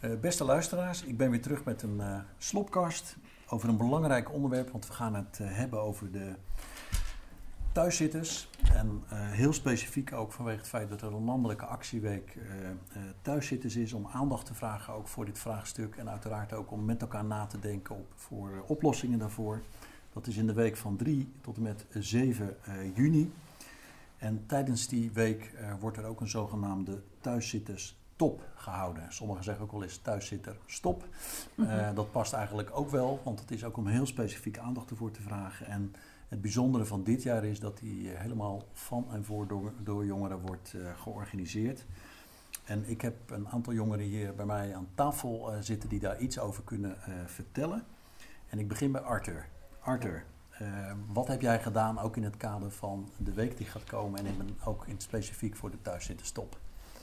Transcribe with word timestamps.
Uh, 0.00 0.18
beste 0.20 0.44
luisteraars, 0.44 1.02
ik 1.02 1.16
ben 1.16 1.30
weer 1.30 1.42
terug 1.42 1.64
met 1.64 1.82
een 1.82 1.96
uh, 1.96 2.18
slopkast 2.38 3.16
over 3.48 3.68
een 3.68 3.76
belangrijk 3.76 4.32
onderwerp, 4.32 4.70
want 4.70 4.86
we 4.86 4.92
gaan 4.92 5.14
het 5.14 5.38
uh, 5.42 5.48
hebben 5.50 5.80
over 5.80 6.12
de 6.12 6.34
thuiszitters. 7.72 8.50
En 8.72 9.02
heel 9.10 9.52
specifiek 9.52 10.12
ook 10.12 10.32
vanwege 10.32 10.58
het 10.58 10.68
feit 10.68 10.88
dat 10.88 11.02
er 11.02 11.12
een 11.12 11.24
landelijke 11.24 11.64
actieweek 11.64 12.38
thuiszitters 13.22 13.76
is, 13.76 13.92
om 13.92 14.06
aandacht 14.12 14.46
te 14.46 14.54
vragen 14.54 14.94
ook 14.94 15.08
voor 15.08 15.24
dit 15.24 15.38
vraagstuk 15.38 15.96
en 15.96 16.10
uiteraard 16.10 16.52
ook 16.52 16.70
om 16.70 16.84
met 16.84 17.00
elkaar 17.00 17.24
na 17.24 17.46
te 17.46 17.58
denken 17.58 17.96
op, 17.96 18.12
voor 18.14 18.64
oplossingen 18.66 19.18
daarvoor. 19.18 19.60
Dat 20.12 20.26
is 20.26 20.36
in 20.36 20.46
de 20.46 20.52
week 20.52 20.76
van 20.76 20.96
3 20.96 21.32
tot 21.40 21.56
en 21.56 21.62
met 21.62 21.86
7 21.92 22.56
juni. 22.94 23.32
En 24.18 24.44
tijdens 24.46 24.88
die 24.88 25.10
week 25.10 25.52
wordt 25.80 25.96
er 25.96 26.04
ook 26.04 26.20
een 26.20 26.28
zogenaamde 26.28 27.02
thuiszitters 27.20 27.99
top 28.20 28.42
gehouden. 28.54 29.06
Sommigen 29.08 29.44
zeggen 29.44 29.64
ook 29.64 29.72
wel 29.72 29.82
eens 29.82 29.98
thuiszitter 29.98 30.56
stop. 30.66 31.04
Mhm. 31.54 31.68
Eh, 31.68 31.94
dat 31.94 32.10
past 32.10 32.32
eigenlijk 32.32 32.70
ook 32.72 32.90
wel, 32.90 33.20
want 33.24 33.40
het 33.40 33.50
is 33.50 33.64
ook 33.64 33.76
om 33.76 33.86
heel 33.86 34.06
specifiek 34.06 34.58
aandacht 34.58 34.90
ervoor 34.90 35.10
te 35.10 35.22
vragen. 35.22 35.66
En 35.66 35.94
het 36.28 36.40
bijzondere 36.40 36.84
van 36.84 37.02
dit 37.02 37.22
jaar 37.22 37.44
is 37.44 37.60
dat 37.60 37.78
die 37.78 38.12
eh, 38.12 38.20
helemaal 38.20 38.64
van 38.72 39.06
en 39.12 39.24
voor 39.24 39.46
door, 39.46 39.72
door 39.82 40.04
jongeren 40.06 40.40
wordt 40.40 40.72
uh, 40.76 40.82
georganiseerd. 40.96 41.86
En 42.64 42.88
ik 42.88 43.00
heb 43.00 43.30
een 43.30 43.48
aantal 43.48 43.72
jongeren 43.72 44.04
hier 44.04 44.34
bij 44.34 44.46
mij 44.46 44.74
aan 44.74 44.88
tafel 44.94 45.52
zitten 45.60 45.88
die 45.88 46.00
daar 46.00 46.18
iets 46.18 46.38
over 46.38 46.62
kunnen 46.62 46.96
vertellen. 47.26 47.84
En 48.48 48.58
ik 48.58 48.68
begin 48.68 48.92
bij 48.92 49.00
Arthur. 49.00 49.48
Arthur, 49.80 50.24
wat 51.12 51.28
heb 51.28 51.40
jij 51.40 51.62
gedaan 51.62 51.98
ook 51.98 52.16
in 52.16 52.24
het 52.24 52.36
kader 52.36 52.70
van 52.70 53.08
de 53.16 53.32
week 53.32 53.56
die 53.56 53.66
gaat 53.66 53.84
komen 53.84 54.18
en 54.18 54.26
in, 54.26 54.56
ook 54.64 54.86
in 54.86 55.00
specifiek 55.00 55.56
voor 55.56 55.70
de 55.70 55.82
thuiszitter 55.82 56.26
stop? 56.26 56.58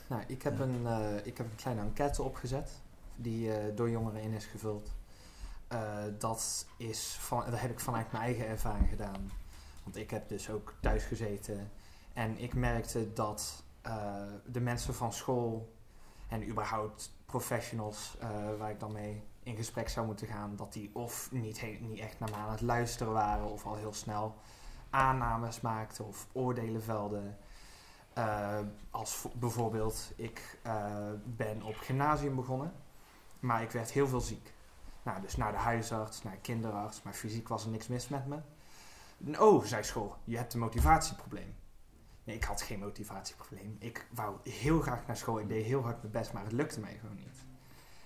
Nou, 0.08 0.24
ik 0.28 0.42
heb, 0.42 0.60
een, 0.60 0.82
uh, 0.82 1.16
ik 1.24 1.38
heb 1.38 1.46
een 1.46 1.56
kleine 1.56 1.82
enquête 1.82 2.24
opgezet 2.24 2.72
die 3.16 3.48
uh, 3.48 3.56
door 3.76 3.90
jongeren 3.90 4.22
in 4.22 4.32
is 4.32 4.46
gevuld. 4.46 4.92
Uh, 5.74 5.98
dat, 6.20 6.68
is 6.78 7.18
van, 7.20 7.44
dat 7.50 7.60
heb 7.60 7.72
ik 7.72 7.80
vanuit 7.80 8.12
mijn 8.12 8.24
eigen 8.24 8.48
ervaring 8.48 8.90
gedaan. 8.90 9.32
Want 9.84 9.96
ik 9.96 10.10
heb 10.10 10.30
dus 10.30 10.50
ook 10.50 10.74
thuis 10.82 11.04
gezeten. 11.04 11.72
En 12.14 12.38
ik 12.38 12.54
merkte 12.54 13.14
dat 13.14 13.64
de 14.46 14.60
mensen 14.60 14.94
van 14.94 15.14
school 15.14 15.74
en 16.30 16.50
überhaupt 16.50 17.12
professionals 17.26 18.18
waar 18.58 18.72
ik 18.72 18.80
dan 18.80 18.92
mee 18.92 19.24
in 19.44 19.56
gesprek 19.56 19.90
zou 19.90 20.06
moeten 20.06 20.28
gaan, 20.28 20.56
dat 20.56 20.74
die 20.74 20.90
of 20.94 21.32
niet, 21.32 21.80
niet 21.80 22.00
echt 22.00 22.20
naar 22.20 22.30
me 22.30 22.36
aan 22.36 22.52
het 22.52 22.62
luisteren 22.62 23.14
waren 23.14 23.52
of 23.52 23.66
al 23.66 23.76
heel 23.76 23.94
snel 23.94 24.36
aannames 24.90 25.62
maakten 25.62 26.06
of 26.06 26.28
oordelen 26.32 26.84
velden. 26.84 27.38
Uh, 28.18 28.60
als 28.90 29.26
bijvoorbeeld, 29.34 30.12
ik 30.16 30.60
uh, 30.68 30.96
ben 31.24 31.64
op 31.64 31.76
gymnasium 31.76 32.36
begonnen, 32.36 32.74
maar 33.40 33.62
ik 33.62 33.72
werd 33.72 33.92
heel 33.92 34.08
veel 34.08 34.22
ziek. 34.22 34.54
Nou, 35.04 35.22
dus 35.22 35.36
naar 35.36 35.52
de 35.52 35.58
huisarts, 35.58 36.24
naar 36.24 36.34
de 36.34 36.40
kinderarts, 36.40 37.02
maar 37.02 37.14
fysiek 37.14 37.48
was 37.48 37.64
er 37.64 37.70
niks 37.70 37.88
mis 37.88 38.08
met 38.08 38.28
me. 38.28 38.38
Oh, 39.40 39.64
zei 39.64 39.84
school, 39.84 40.16
je 40.24 40.38
hebt 40.38 40.54
een 40.54 40.60
motivatieprobleem. 40.60 41.56
Nee, 42.24 42.36
ik 42.36 42.44
had 42.44 42.62
geen 42.62 42.80
motivatieprobleem. 42.80 43.76
Ik 43.80 44.08
wou 44.12 44.36
heel 44.44 44.82
graag 44.82 45.08
naar 45.08 45.18
school, 45.18 45.40
ik 45.40 45.50
deed 45.50 45.66
heel 45.66 45.82
hard 45.82 46.02
mijn 46.02 46.12
best, 46.12 46.34
maar 46.34 46.44
het 46.44 46.52
lukte 46.52 46.80
mij 46.80 46.98
gewoon 47.02 47.16
niet. 47.16 47.46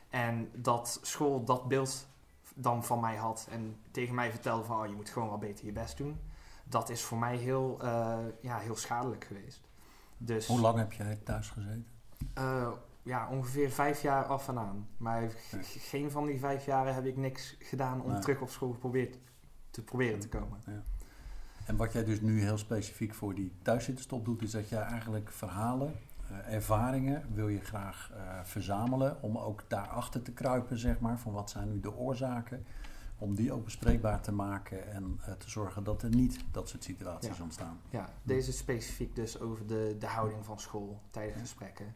En 0.09 0.51
dat 0.53 0.99
school 1.01 1.43
dat 1.43 1.67
beeld 1.67 2.07
dan 2.55 2.83
van 2.83 2.99
mij 2.99 3.15
had 3.15 3.47
en 3.49 3.79
tegen 3.91 4.15
mij 4.15 4.31
vertelde 4.31 4.63
van, 4.63 4.79
oh, 4.79 4.87
je 4.87 4.93
moet 4.93 5.09
gewoon 5.09 5.29
wel 5.29 5.37
beter 5.37 5.65
je 5.65 5.71
best 5.71 5.97
doen. 5.97 6.19
Dat 6.63 6.89
is 6.89 7.03
voor 7.03 7.17
mij 7.17 7.35
heel, 7.35 7.79
uh, 7.83 8.17
ja, 8.41 8.57
heel 8.57 8.75
schadelijk 8.75 9.23
geweest. 9.23 9.69
Dus, 10.23 10.47
Hoe 10.47 10.59
lang 10.59 10.77
heb 10.77 10.93
jij 10.93 11.19
thuis 11.23 11.49
gezeten? 11.49 11.87
Uh, 12.37 12.71
ja, 13.03 13.29
ongeveer 13.29 13.71
vijf 13.71 14.01
jaar 14.01 14.25
af 14.25 14.47
en 14.47 14.57
aan. 14.57 14.87
Maar 14.97 15.29
geen 15.61 16.11
van 16.11 16.25
die 16.25 16.39
vijf 16.39 16.65
jaren 16.65 16.93
heb 16.93 17.05
ik 17.05 17.17
niks 17.17 17.55
gedaan 17.59 18.01
om 18.01 18.19
terug 18.19 18.41
op 18.41 18.49
school 18.49 18.71
geprobeerd 18.71 19.17
te 19.69 19.83
proberen 19.83 20.19
te 20.19 20.29
komen. 20.29 20.59
Ja. 20.65 20.83
En 21.65 21.75
wat 21.75 21.93
jij 21.93 22.03
dus 22.03 22.21
nu 22.21 22.41
heel 22.41 22.57
specifiek 22.57 23.13
voor 23.13 23.35
die 23.35 23.53
thuiszitterstop 23.61 24.25
doet, 24.25 24.41
is 24.41 24.51
dat 24.51 24.69
jij 24.69 24.81
eigenlijk 24.81 25.31
verhalen, 25.31 25.93
uh, 26.31 26.53
ervaringen 26.53 27.25
wil 27.33 27.47
je 27.47 27.59
graag 27.59 28.11
uh, 28.13 28.39
verzamelen 28.43 29.21
om 29.21 29.37
ook 29.37 29.63
daarachter 29.67 30.21
te 30.21 30.31
kruipen, 30.31 30.77
zeg 30.77 30.99
maar, 30.99 31.19
van 31.19 31.31
wat 31.31 31.49
zijn 31.49 31.71
nu 31.71 31.79
de 31.79 31.95
oorzaken 31.95 32.65
om 33.21 33.35
die 33.35 33.53
ook 33.53 33.63
bespreekbaar 33.63 34.21
te 34.21 34.31
maken 34.31 34.91
en 34.91 35.19
uh, 35.19 35.33
te 35.33 35.49
zorgen 35.49 35.83
dat 35.83 36.03
er 36.03 36.09
niet 36.09 36.43
dat 36.51 36.69
soort 36.69 36.83
situaties 36.83 37.39
ontstaan. 37.39 37.81
Ja, 37.89 38.13
deze 38.23 38.51
specifiek 38.51 39.15
dus 39.15 39.39
over 39.39 39.67
de, 39.67 39.95
de 39.99 40.07
houding 40.07 40.45
van 40.45 40.59
school 40.59 41.01
tijdens 41.09 41.39
gesprekken. 41.39 41.95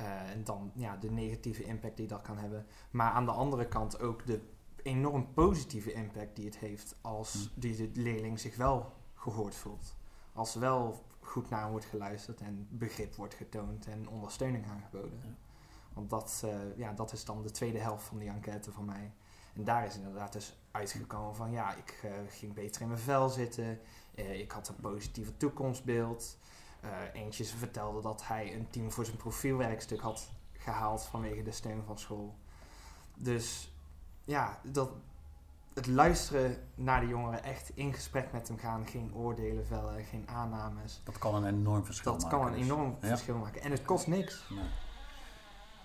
Uh, 0.00 0.30
en 0.30 0.44
dan 0.44 0.70
ja, 0.74 0.96
de 0.96 1.10
negatieve 1.10 1.64
impact 1.64 1.96
die 1.96 2.06
dat 2.06 2.22
kan 2.22 2.38
hebben. 2.38 2.66
Maar 2.90 3.10
aan 3.10 3.24
de 3.24 3.30
andere 3.30 3.66
kant 3.68 4.00
ook 4.00 4.26
de 4.26 4.40
enorm 4.82 5.32
positieve 5.34 5.92
impact 5.92 6.36
die 6.36 6.44
het 6.44 6.56
heeft 6.56 6.96
als 7.00 7.50
hm. 7.54 7.60
die 7.60 7.76
de 7.76 8.00
leerling 8.00 8.40
zich 8.40 8.56
wel 8.56 8.92
gehoord 9.14 9.54
voelt. 9.54 9.94
Als 10.32 10.54
wel 10.54 11.04
goed 11.20 11.50
naar 11.50 11.70
wordt 11.70 11.86
geluisterd 11.86 12.40
en 12.40 12.66
begrip 12.70 13.14
wordt 13.14 13.34
getoond 13.34 13.86
en 13.86 14.08
ondersteuning 14.08 14.66
aangeboden. 14.66 15.20
Ja. 15.22 15.34
Want 15.92 16.10
dat, 16.10 16.42
uh, 16.44 16.76
ja, 16.76 16.92
dat 16.92 17.12
is 17.12 17.24
dan 17.24 17.42
de 17.42 17.50
tweede 17.50 17.78
helft 17.78 18.04
van 18.04 18.18
die 18.18 18.28
enquête 18.28 18.72
van 18.72 18.84
mij. 18.84 19.12
En 19.56 19.64
daar 19.64 19.86
is 19.86 19.96
inderdaad 19.96 20.32
dus 20.32 20.56
uitgekomen 20.70 21.36
van 21.36 21.50
ja, 21.50 21.74
ik 21.74 22.00
uh, 22.04 22.10
ging 22.28 22.54
beter 22.54 22.82
in 22.82 22.88
mijn 22.88 23.00
vel 23.00 23.28
zitten. 23.28 23.80
Uh, 24.14 24.40
ik 24.40 24.50
had 24.50 24.68
een 24.68 24.80
positieve 24.80 25.36
toekomstbeeld. 25.36 26.38
Uh, 26.84 26.90
eentje 27.12 27.44
vertelde 27.44 28.00
dat 28.00 28.26
hij 28.26 28.54
een 28.54 28.70
team 28.70 28.92
voor 28.92 29.04
zijn 29.04 29.16
profielwerkstuk 29.16 30.00
had 30.00 30.30
gehaald 30.52 31.04
vanwege 31.04 31.42
de 31.42 31.50
steun 31.50 31.82
van 31.86 31.98
school. 31.98 32.34
Dus 33.14 33.72
ja, 34.24 34.60
dat, 34.62 34.90
het 35.74 35.86
luisteren 35.86 36.56
naar 36.74 37.00
de 37.00 37.06
jongeren, 37.06 37.42
echt 37.42 37.70
in 37.74 37.94
gesprek 37.94 38.32
met 38.32 38.48
hem 38.48 38.58
gaan, 38.58 38.86
geen 38.86 39.14
oordelen 39.14 39.66
vellen, 39.66 40.04
geen 40.04 40.28
aannames. 40.28 41.00
Dat 41.04 41.18
kan 41.18 41.34
een 41.34 41.46
enorm 41.46 41.84
verschil 41.84 42.12
dat 42.12 42.22
maken. 42.22 42.38
Dat 42.38 42.48
kan 42.48 42.56
een 42.56 42.62
enorm 42.62 42.96
verschil 43.00 43.36
maken. 43.36 43.62
En 43.62 43.70
het 43.70 43.84
kost 43.84 44.06
niks. 44.06 44.46
Nee. 44.50 44.68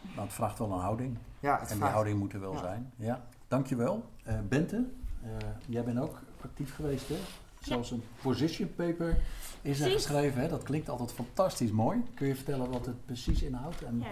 Nou, 0.01 0.19
het 0.19 0.33
vraagt 0.33 0.59
wel 0.59 0.71
een 0.71 0.79
houding. 0.79 1.17
Ja, 1.39 1.59
het 1.59 1.71
en 1.71 1.77
die 1.77 1.87
houding 1.87 2.19
moet 2.19 2.33
er 2.33 2.39
wel 2.39 2.57
zijn. 2.57 2.93
Ja. 2.95 3.27
Dankjewel. 3.51 4.09
Uh, 4.27 4.33
Bente, 4.49 4.75
uh, 4.75 5.29
jij 5.67 5.83
bent 5.83 5.99
ook 5.99 6.19
actief 6.41 6.75
geweest, 6.75 7.07
hè? 7.07 7.15
Zelfs 7.59 7.91
een 7.91 8.03
position 8.21 8.75
paper 8.75 9.17
is 9.61 9.79
er 9.79 9.91
geschreven. 9.91 10.41
Hè? 10.41 10.47
Dat 10.47 10.63
klinkt 10.63 10.89
altijd 10.89 11.11
fantastisch 11.11 11.71
mooi. 11.71 12.03
Kun 12.13 12.27
je 12.27 12.35
vertellen 12.35 12.71
wat 12.71 12.85
het 12.85 13.05
precies 13.05 13.41
inhoudt 13.41 13.83
en 13.83 14.03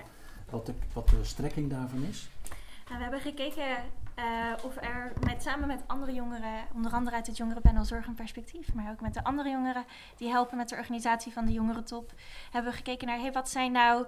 wat, 0.49 0.65
de, 0.65 0.73
wat 0.93 1.09
de 1.09 1.23
strekking 1.23 1.69
daarvan 1.69 2.03
is? 2.03 2.29
Nou, 2.85 2.97
we 2.97 3.03
hebben 3.03 3.19
gekeken 3.19 3.67
uh, 4.19 4.63
of 4.63 4.75
er 4.75 5.13
met, 5.25 5.43
samen 5.43 5.67
met 5.67 5.83
andere 5.87 6.13
jongeren, 6.13 6.65
onder 6.75 6.91
andere 6.91 7.15
uit 7.15 7.27
het 7.27 7.37
jongerenpanel 7.37 7.85
Zorg 7.85 8.05
en 8.05 8.15
Perspectief, 8.15 8.73
maar 8.73 8.91
ook 8.91 9.01
met 9.01 9.13
de 9.13 9.23
andere 9.23 9.49
jongeren 9.49 9.85
die 10.17 10.29
helpen 10.29 10.57
met 10.57 10.69
de 10.69 10.75
organisatie 10.75 11.33
van 11.33 11.45
de 11.45 11.51
jongerentop, 11.51 12.11
hebben 12.51 12.71
we 12.71 12.77
gekeken 12.77 13.07
naar 13.07 13.19
hey, 13.19 13.31
wat 13.31 13.49
zijn 13.49 13.71
nou 13.71 14.05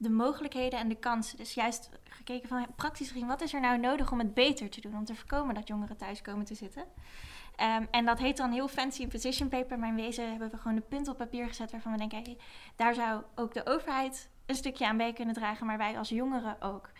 de 0.00 0.10
mogelijkheden 0.10 0.78
en 0.78 0.88
de 0.88 0.94
kansen. 0.94 1.36
Dus 1.36 1.54
juist 1.54 1.90
gekeken 2.04 2.48
van 2.48 2.66
praktisch 2.76 3.10
gezien, 3.10 3.26
wat 3.26 3.40
is 3.40 3.54
er 3.54 3.60
nou 3.60 3.78
nodig 3.78 4.12
om 4.12 4.18
het 4.18 4.34
beter 4.34 4.70
te 4.70 4.80
doen? 4.80 4.94
Om 4.94 5.04
te 5.04 5.14
voorkomen 5.14 5.54
dat 5.54 5.68
jongeren 5.68 5.96
thuis 5.96 6.22
komen 6.22 6.44
te 6.44 6.54
zitten. 6.54 6.82
Um, 6.82 7.88
en 7.90 8.04
dat 8.04 8.18
heet 8.18 8.36
dan 8.36 8.52
heel 8.52 8.68
fancy 8.68 9.06
position 9.06 9.48
paper. 9.48 9.78
Maar 9.78 9.88
in 9.88 9.94
wezen 9.94 10.30
hebben 10.30 10.50
we 10.50 10.56
gewoon 10.56 10.74
de 10.74 10.82
punt 10.82 11.08
op 11.08 11.16
papier 11.18 11.46
gezet 11.46 11.70
waarvan 11.70 11.92
we 11.92 11.98
denken, 11.98 12.22
hey, 12.22 12.38
daar 12.76 12.94
zou 12.94 13.22
ook 13.34 13.54
de 13.54 13.66
overheid 13.66 14.28
een 14.46 14.54
stukje 14.54 14.86
aan 14.86 14.96
bij 14.96 15.12
kunnen 15.12 15.34
dragen, 15.34 15.66
maar 15.66 15.78
wij 15.78 15.98
als 15.98 16.08
jongeren 16.08 16.62
ook. 16.62 16.90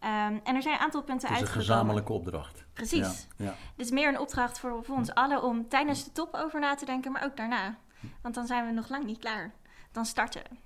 Um, 0.00 0.40
en 0.44 0.54
er 0.54 0.62
zijn 0.62 0.74
een 0.74 0.80
aantal 0.80 1.02
punten 1.02 1.28
uit. 1.28 1.38
Het 1.38 1.48
is 1.48 1.54
een 1.54 1.60
gezamenlijke 1.60 2.12
opdracht. 2.12 2.64
Precies. 2.72 3.26
Ja, 3.36 3.44
ja. 3.44 3.54
Het 3.76 3.86
is 3.86 3.90
meer 3.90 4.08
een 4.08 4.18
opdracht 4.18 4.58
voor, 4.58 4.84
voor 4.84 4.96
ons 4.96 5.14
allen 5.14 5.42
om 5.42 5.68
tijdens 5.68 6.04
de 6.04 6.12
top 6.12 6.34
over 6.34 6.60
na 6.60 6.74
te 6.74 6.84
denken, 6.84 7.12
maar 7.12 7.24
ook 7.24 7.36
daarna. 7.36 7.78
Want 8.22 8.34
dan 8.34 8.46
zijn 8.46 8.66
we 8.66 8.72
nog 8.72 8.88
lang 8.88 9.04
niet 9.04 9.18
klaar. 9.18 9.52
Dan 9.92 10.06
starten 10.06 10.42
we. 10.42 10.56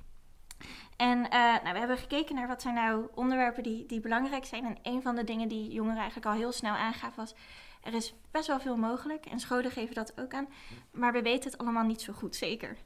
En 0.96 1.19
uh, 1.19 1.30
nou, 1.32 1.72
we 1.72 1.78
hebben 1.78 1.98
gekeken 1.98 2.34
naar 2.34 2.46
wat 2.46 2.62
zijn 2.62 2.74
nou 2.74 3.06
onderwerpen 3.14 3.62
die, 3.62 3.86
die 3.86 4.00
belangrijk 4.00 4.44
zijn. 4.44 4.64
En 4.64 4.76
een 4.82 5.02
van 5.02 5.16
de 5.16 5.24
dingen 5.24 5.49
die 5.49 5.72
jongeren 5.72 5.99
eigenlijk 5.99 6.26
al 6.26 6.32
heel 6.32 6.52
snel 6.52 6.75
aangaven 6.75 7.16
was... 7.16 7.34
er 7.82 7.94
is 7.94 8.14
best 8.31 8.46
wel 8.46 8.60
veel 8.60 8.76
mogelijk 8.76 9.26
en 9.26 9.40
scholen 9.40 9.70
geven 9.70 9.94
dat 9.94 10.20
ook 10.20 10.34
aan. 10.34 10.49
Maar 10.90 11.12
we 11.12 11.22
weten 11.22 11.50
het 11.50 11.60
allemaal 11.60 11.84
niet 11.84 12.00
zo 12.00 12.12
goed, 12.12 12.37
zeker. 12.37 12.76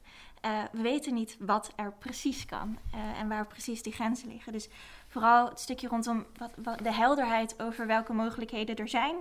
Uh, 0.45 0.63
we 0.71 0.81
weten 0.81 1.13
niet 1.13 1.37
wat 1.39 1.73
er 1.75 1.93
precies 1.93 2.45
kan 2.45 2.77
uh, 2.95 3.19
en 3.19 3.27
waar 3.27 3.47
precies 3.47 3.83
die 3.83 3.93
grenzen 3.93 4.27
liggen. 4.27 4.51
Dus 4.51 4.69
vooral 5.07 5.49
het 5.49 5.59
stukje 5.59 5.87
rondom 5.87 6.25
wat, 6.37 6.77
de 6.83 6.93
helderheid 6.93 7.61
over 7.61 7.87
welke 7.87 8.13
mogelijkheden 8.13 8.75
er 8.75 8.89
zijn... 8.89 9.15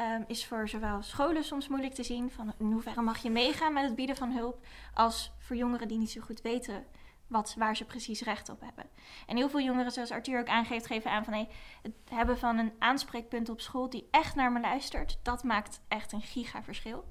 Um, 0.00 0.24
is 0.26 0.46
voor 0.46 0.68
zowel 0.68 1.02
scholen 1.02 1.44
soms 1.44 1.68
moeilijk 1.68 1.94
te 1.94 2.02
zien... 2.02 2.30
van 2.30 2.52
in 2.58 2.72
hoeverre 2.72 3.02
mag 3.02 3.18
je 3.18 3.30
meegaan 3.30 3.72
met 3.72 3.84
het 3.84 3.94
bieden 3.94 4.16
van 4.16 4.30
hulp... 4.30 4.66
als 4.94 5.32
voor 5.38 5.56
jongeren 5.56 5.88
die 5.88 5.98
niet 5.98 6.10
zo 6.10 6.20
goed 6.20 6.40
weten 6.40 6.86
wat, 7.28 7.54
waar 7.58 7.76
ze 7.76 7.84
precies 7.84 8.20
recht 8.20 8.48
op 8.48 8.60
hebben. 8.60 8.84
En 9.26 9.36
heel 9.36 9.48
veel 9.48 9.60
jongeren, 9.60 9.92
zoals 9.92 10.10
Arthur 10.10 10.40
ook 10.40 10.48
aangeeft, 10.48 10.86
geven 10.86 11.10
aan 11.10 11.24
van 11.24 11.32
hey, 11.32 11.48
het 11.82 11.92
hebben 12.10 12.38
van 12.38 12.58
een 12.58 12.72
aanspreekpunt 12.78 13.48
op 13.48 13.60
school 13.60 13.90
die 13.90 14.08
echt 14.10 14.34
naar 14.34 14.52
me 14.52 14.60
luistert, 14.60 15.18
dat 15.22 15.42
maakt 15.42 15.80
echt 15.88 16.12
een 16.12 16.22
gigaverschil. 16.22 17.04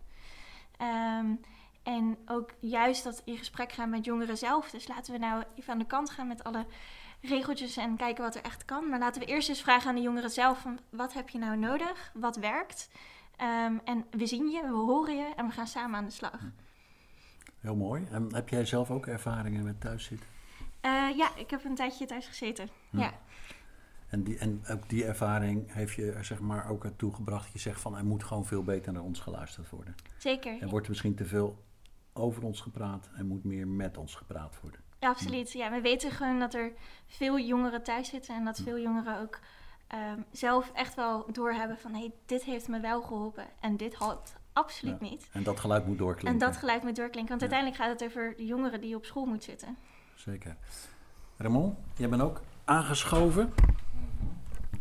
Um, 0.81 1.39
en 1.83 2.17
ook 2.25 2.53
juist 2.59 3.03
dat 3.03 3.21
in 3.25 3.37
gesprek 3.37 3.71
gaan 3.71 3.89
met 3.89 4.05
jongeren 4.05 4.37
zelf. 4.37 4.69
Dus 4.69 4.87
laten 4.87 5.13
we 5.13 5.19
nou 5.19 5.43
even 5.55 5.73
aan 5.73 5.79
de 5.79 5.85
kant 5.85 6.09
gaan 6.09 6.27
met 6.27 6.43
alle 6.43 6.65
regeltjes 7.21 7.77
en 7.77 7.95
kijken 7.95 8.23
wat 8.23 8.35
er 8.35 8.43
echt 8.43 8.65
kan. 8.65 8.89
Maar 8.89 8.99
laten 8.99 9.21
we 9.21 9.27
eerst 9.27 9.49
eens 9.49 9.61
vragen 9.61 9.89
aan 9.89 9.95
de 9.95 10.01
jongeren 10.01 10.29
zelf: 10.29 10.59
van, 10.59 10.79
wat 10.89 11.13
heb 11.13 11.29
je 11.29 11.37
nou 11.37 11.57
nodig? 11.57 12.11
Wat 12.13 12.35
werkt? 12.35 12.89
Ehm, 13.35 13.77
en 13.83 14.05
we 14.11 14.25
zien 14.25 14.49
je, 14.49 14.61
we 14.61 14.75
horen 14.75 15.17
je 15.17 15.33
en 15.35 15.45
we 15.47 15.51
gaan 15.51 15.67
samen 15.67 15.97
aan 15.97 16.05
de 16.05 16.11
slag. 16.11 16.39
Heel 17.59 17.75
mooi. 17.75 18.07
En 18.11 18.35
heb 18.35 18.49
jij 18.49 18.65
zelf 18.65 18.91
ook 18.91 19.07
ervaringen 19.07 19.63
met 19.63 19.81
thuiszitten? 19.81 20.27
Uh, 20.81 21.17
ja, 21.17 21.35
ik 21.35 21.49
heb 21.49 21.65
een 21.65 21.75
tijdje 21.75 22.05
thuis 22.05 22.27
gezeten. 22.27 22.69
Hm. 22.89 22.99
Ja. 22.99 23.13
En, 24.07 24.23
die, 24.23 24.37
en 24.37 24.63
ook 24.71 24.89
die 24.89 25.05
ervaring 25.05 25.73
heeft 25.73 25.95
je 25.95 26.11
er 26.11 26.25
zeg 26.25 26.39
maar 26.39 26.69
ook 26.69 26.83
ertoe 26.83 27.13
gebracht 27.13 27.43
dat 27.43 27.53
je 27.53 27.59
zegt 27.59 27.81
van 27.81 27.97
er 27.97 28.05
moet 28.05 28.23
gewoon 28.23 28.45
veel 28.45 28.63
beter 28.63 28.93
naar 28.93 29.03
ons 29.03 29.19
geluisterd 29.19 29.69
worden. 29.69 29.95
Zeker. 30.17 30.61
Er 30.61 30.69
wordt 30.69 30.87
misschien 30.87 31.15
te 31.15 31.25
veel 31.25 31.63
over 32.13 32.43
ons 32.43 32.61
gepraat 32.61 33.09
en 33.15 33.27
moet 33.27 33.43
meer 33.43 33.67
met 33.67 33.97
ons 33.97 34.15
gepraat 34.15 34.59
worden. 34.61 34.79
Ja, 34.99 35.09
absoluut. 35.09 35.51
Ja, 35.51 35.71
we 35.71 35.81
weten 35.81 36.11
gewoon 36.11 36.39
dat 36.39 36.53
er 36.53 36.73
veel 37.05 37.39
jongeren 37.39 37.83
thuis 37.83 38.09
zitten 38.09 38.35
en 38.35 38.45
dat 38.45 38.57
hm. 38.57 38.63
veel 38.63 38.79
jongeren 38.79 39.19
ook 39.19 39.39
um, 39.93 40.25
zelf 40.31 40.71
echt 40.73 40.95
wel 40.95 41.31
doorhebben 41.31 41.77
van 41.77 41.93
hey, 41.93 42.13
dit 42.25 42.43
heeft 42.43 42.67
me 42.67 42.79
wel 42.79 43.01
geholpen 43.01 43.45
en 43.59 43.77
dit 43.77 43.99
helpt 43.99 44.36
absoluut 44.57 45.01
niet. 45.01 45.29
En 45.31 45.43
dat 45.43 45.59
geluid 45.59 45.87
moet 45.87 45.97
doorklinken. 45.97 46.41
En 46.41 46.47
dat 46.47 46.57
geluid 46.57 46.83
moet 46.83 46.95
doorklinken, 46.95 47.29
want 47.29 47.41
uiteindelijk 47.41 47.81
gaat 47.81 47.99
het 47.99 48.03
over 48.09 48.33
de 48.37 48.45
jongeren 48.45 48.81
die 48.81 48.95
op 48.95 49.05
school 49.05 49.25
moeten 49.25 49.49
zitten. 49.49 49.77
Zeker. 50.15 50.55
Ramon, 51.37 51.75
jij 51.95 52.09
bent 52.09 52.21
ook 52.21 52.41
aangeschoven. 52.65 53.53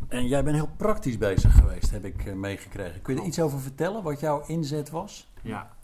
En 0.07 0.27
jij 0.27 0.43
bent 0.43 0.55
heel 0.55 0.69
praktisch 0.77 1.17
bezig 1.17 1.55
geweest, 1.55 1.91
heb 1.91 2.05
ik 2.05 2.25
eh, 2.25 2.33
meegekregen. 2.33 3.01
Kun 3.01 3.15
je 3.15 3.21
er 3.21 3.27
iets 3.27 3.39
over 3.39 3.59
vertellen, 3.59 4.03
wat 4.03 4.19
jouw 4.19 4.45
inzet 4.45 4.89
was? 4.89 5.27
Ja, 5.41 5.77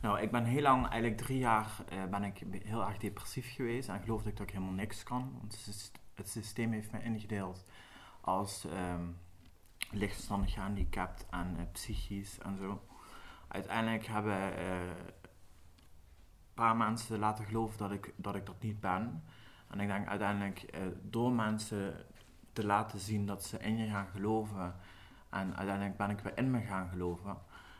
nou, 0.00 0.20
ik 0.20 0.30
ben 0.30 0.44
heel 0.44 0.62
lang, 0.62 0.86
eigenlijk 0.86 1.20
drie 1.20 1.38
jaar, 1.38 1.70
uh, 1.92 2.04
ben 2.04 2.22
ik 2.22 2.42
heel 2.64 2.86
erg 2.86 2.98
depressief 2.98 3.54
geweest. 3.54 3.88
En 3.88 3.94
ik 3.94 4.02
geloof 4.02 4.22
dat 4.22 4.40
ik 4.40 4.50
helemaal 4.50 4.74
niks 4.74 5.02
kan. 5.02 5.32
Want 5.38 5.70
het 6.14 6.28
systeem 6.28 6.72
heeft 6.72 6.92
mij 6.92 7.02
ingedeeld 7.02 7.64
als 8.20 8.64
um, 8.64 9.16
lichtstandig 9.90 10.52
gehandicapt 10.52 11.26
en 11.30 11.54
uh, 11.58 11.62
psychisch 11.72 12.38
en 12.38 12.56
zo. 12.56 12.80
Uiteindelijk 13.48 14.06
hebben 14.06 14.60
een 14.70 14.94
paar 16.54 16.76
mensen 16.76 17.18
laten 17.18 17.44
geloven 17.44 17.78
dat 17.78 17.90
ik, 17.90 18.12
dat 18.16 18.34
ik 18.34 18.46
dat 18.46 18.62
niet 18.62 18.80
ben. 18.80 19.22
En 19.70 19.80
ik 19.80 19.88
denk 19.88 20.08
uiteindelijk 20.08 20.78
door 21.02 21.32
mensen 21.32 22.06
te 22.52 22.66
laten 22.66 22.98
zien 22.98 23.26
dat 23.26 23.44
ze 23.44 23.58
in 23.58 23.76
je 23.76 23.88
gaan 23.88 24.06
geloven. 24.06 24.74
En 25.28 25.56
uiteindelijk 25.56 25.96
ben 25.96 26.10
ik 26.10 26.20
weer 26.20 26.38
in 26.38 26.50
me 26.50 26.60
gaan 26.60 26.88
geloven. 26.88 27.36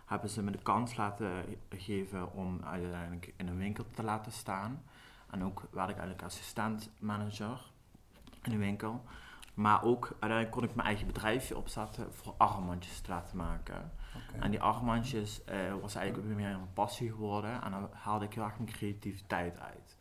Hebben 0.07 0.31
ze 0.31 0.43
me 0.43 0.51
de 0.51 0.63
kans 0.63 0.97
laten 0.97 1.45
geven 1.71 2.33
om 2.33 2.61
uiteindelijk 2.65 3.33
in 3.37 3.49
een 3.49 3.59
winkel 3.59 3.85
te 3.95 4.03
laten 4.03 4.33
staan. 4.33 4.83
En 5.31 5.45
ook 5.45 5.61
werd 5.71 5.89
ik 5.89 5.97
eigenlijk 5.97 6.23
assistent 6.23 6.91
manager 6.99 7.71
in 8.43 8.51
de 8.51 8.57
winkel. 8.57 9.05
Maar 9.59 9.83
ook 9.83 10.07
uiteindelijk 10.07 10.51
kon 10.51 10.63
ik 10.63 10.75
mijn 10.75 10.87
eigen 10.87 11.07
bedrijfje 11.07 11.57
opzetten 11.57 12.15
voor 12.15 12.35
armbandjes 12.37 13.01
te 13.01 13.11
laten 13.11 13.37
maken. 13.37 13.93
En 14.41 14.51
die 14.51 14.61
armbandjes 14.61 15.41
uh, 15.49 15.75
was 15.81 15.95
eigenlijk 15.95 16.29
meer 16.35 16.49
een 16.49 16.73
passie 16.73 17.11
geworden. 17.11 17.63
En 17.63 17.71
dan 17.71 17.89
haalde 17.93 18.25
ik 18.25 18.35
heel 18.35 18.43
erg 18.43 18.59
mijn 18.59 18.71
creativiteit 18.71 19.59
uit. 19.59 19.97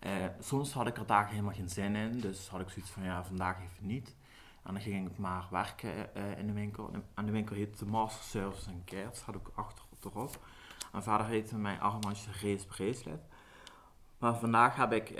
Uh, 0.00 0.12
soms 0.40 0.72
had 0.72 0.86
ik 0.86 0.96
er 0.96 1.06
dagen 1.06 1.30
helemaal 1.30 1.54
geen 1.54 1.68
zin 1.68 1.96
in, 1.96 2.20
dus 2.20 2.48
had 2.48 2.60
ik 2.60 2.68
zoiets 2.68 2.90
van 2.90 3.02
ja, 3.02 3.24
vandaag 3.24 3.56
even 3.56 3.86
niet. 3.86 4.16
En 4.62 4.72
dan 4.72 4.82
ging 4.82 5.10
ik 5.10 5.18
maar 5.18 5.46
werken 5.50 6.08
uh, 6.16 6.38
in 6.38 6.46
de 6.46 6.52
winkel. 6.52 6.90
En 7.14 7.26
de 7.26 7.32
winkel 7.32 7.56
heette 7.56 7.86
Master 7.86 8.24
Service 8.24 8.70
en 8.70 8.82
Care, 8.84 9.04
dat 9.04 9.16
staat 9.16 9.36
ook 9.36 9.52
achter 9.54 9.84
erop. 10.04 10.46
En 10.92 11.02
verder 11.02 11.26
heette 11.26 11.56
mijn 11.56 11.80
armbandje 11.80 12.30
Race 12.30 12.66
Bracelet. 12.66 13.22
Maar 14.18 14.34
vandaag 14.34 14.76
heb 14.76 14.92
ik 14.92 15.10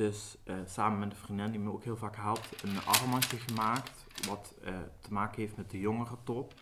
uh, 0.00 0.06
dus 0.06 0.36
samen 0.66 0.98
met 0.98 1.10
een 1.10 1.16
vriendin 1.16 1.50
die 1.50 1.60
me 1.60 1.72
ook 1.72 1.84
heel 1.84 1.96
vaak 1.96 2.16
helpt, 2.16 2.62
een 2.62 2.84
armbandje 2.84 3.36
gemaakt. 3.36 4.04
Wat 4.28 4.54
te 5.00 5.12
maken 5.12 5.40
heeft 5.40 5.56
met 5.56 5.70
de 5.70 5.80
jongere 5.80 6.16
top. 6.24 6.52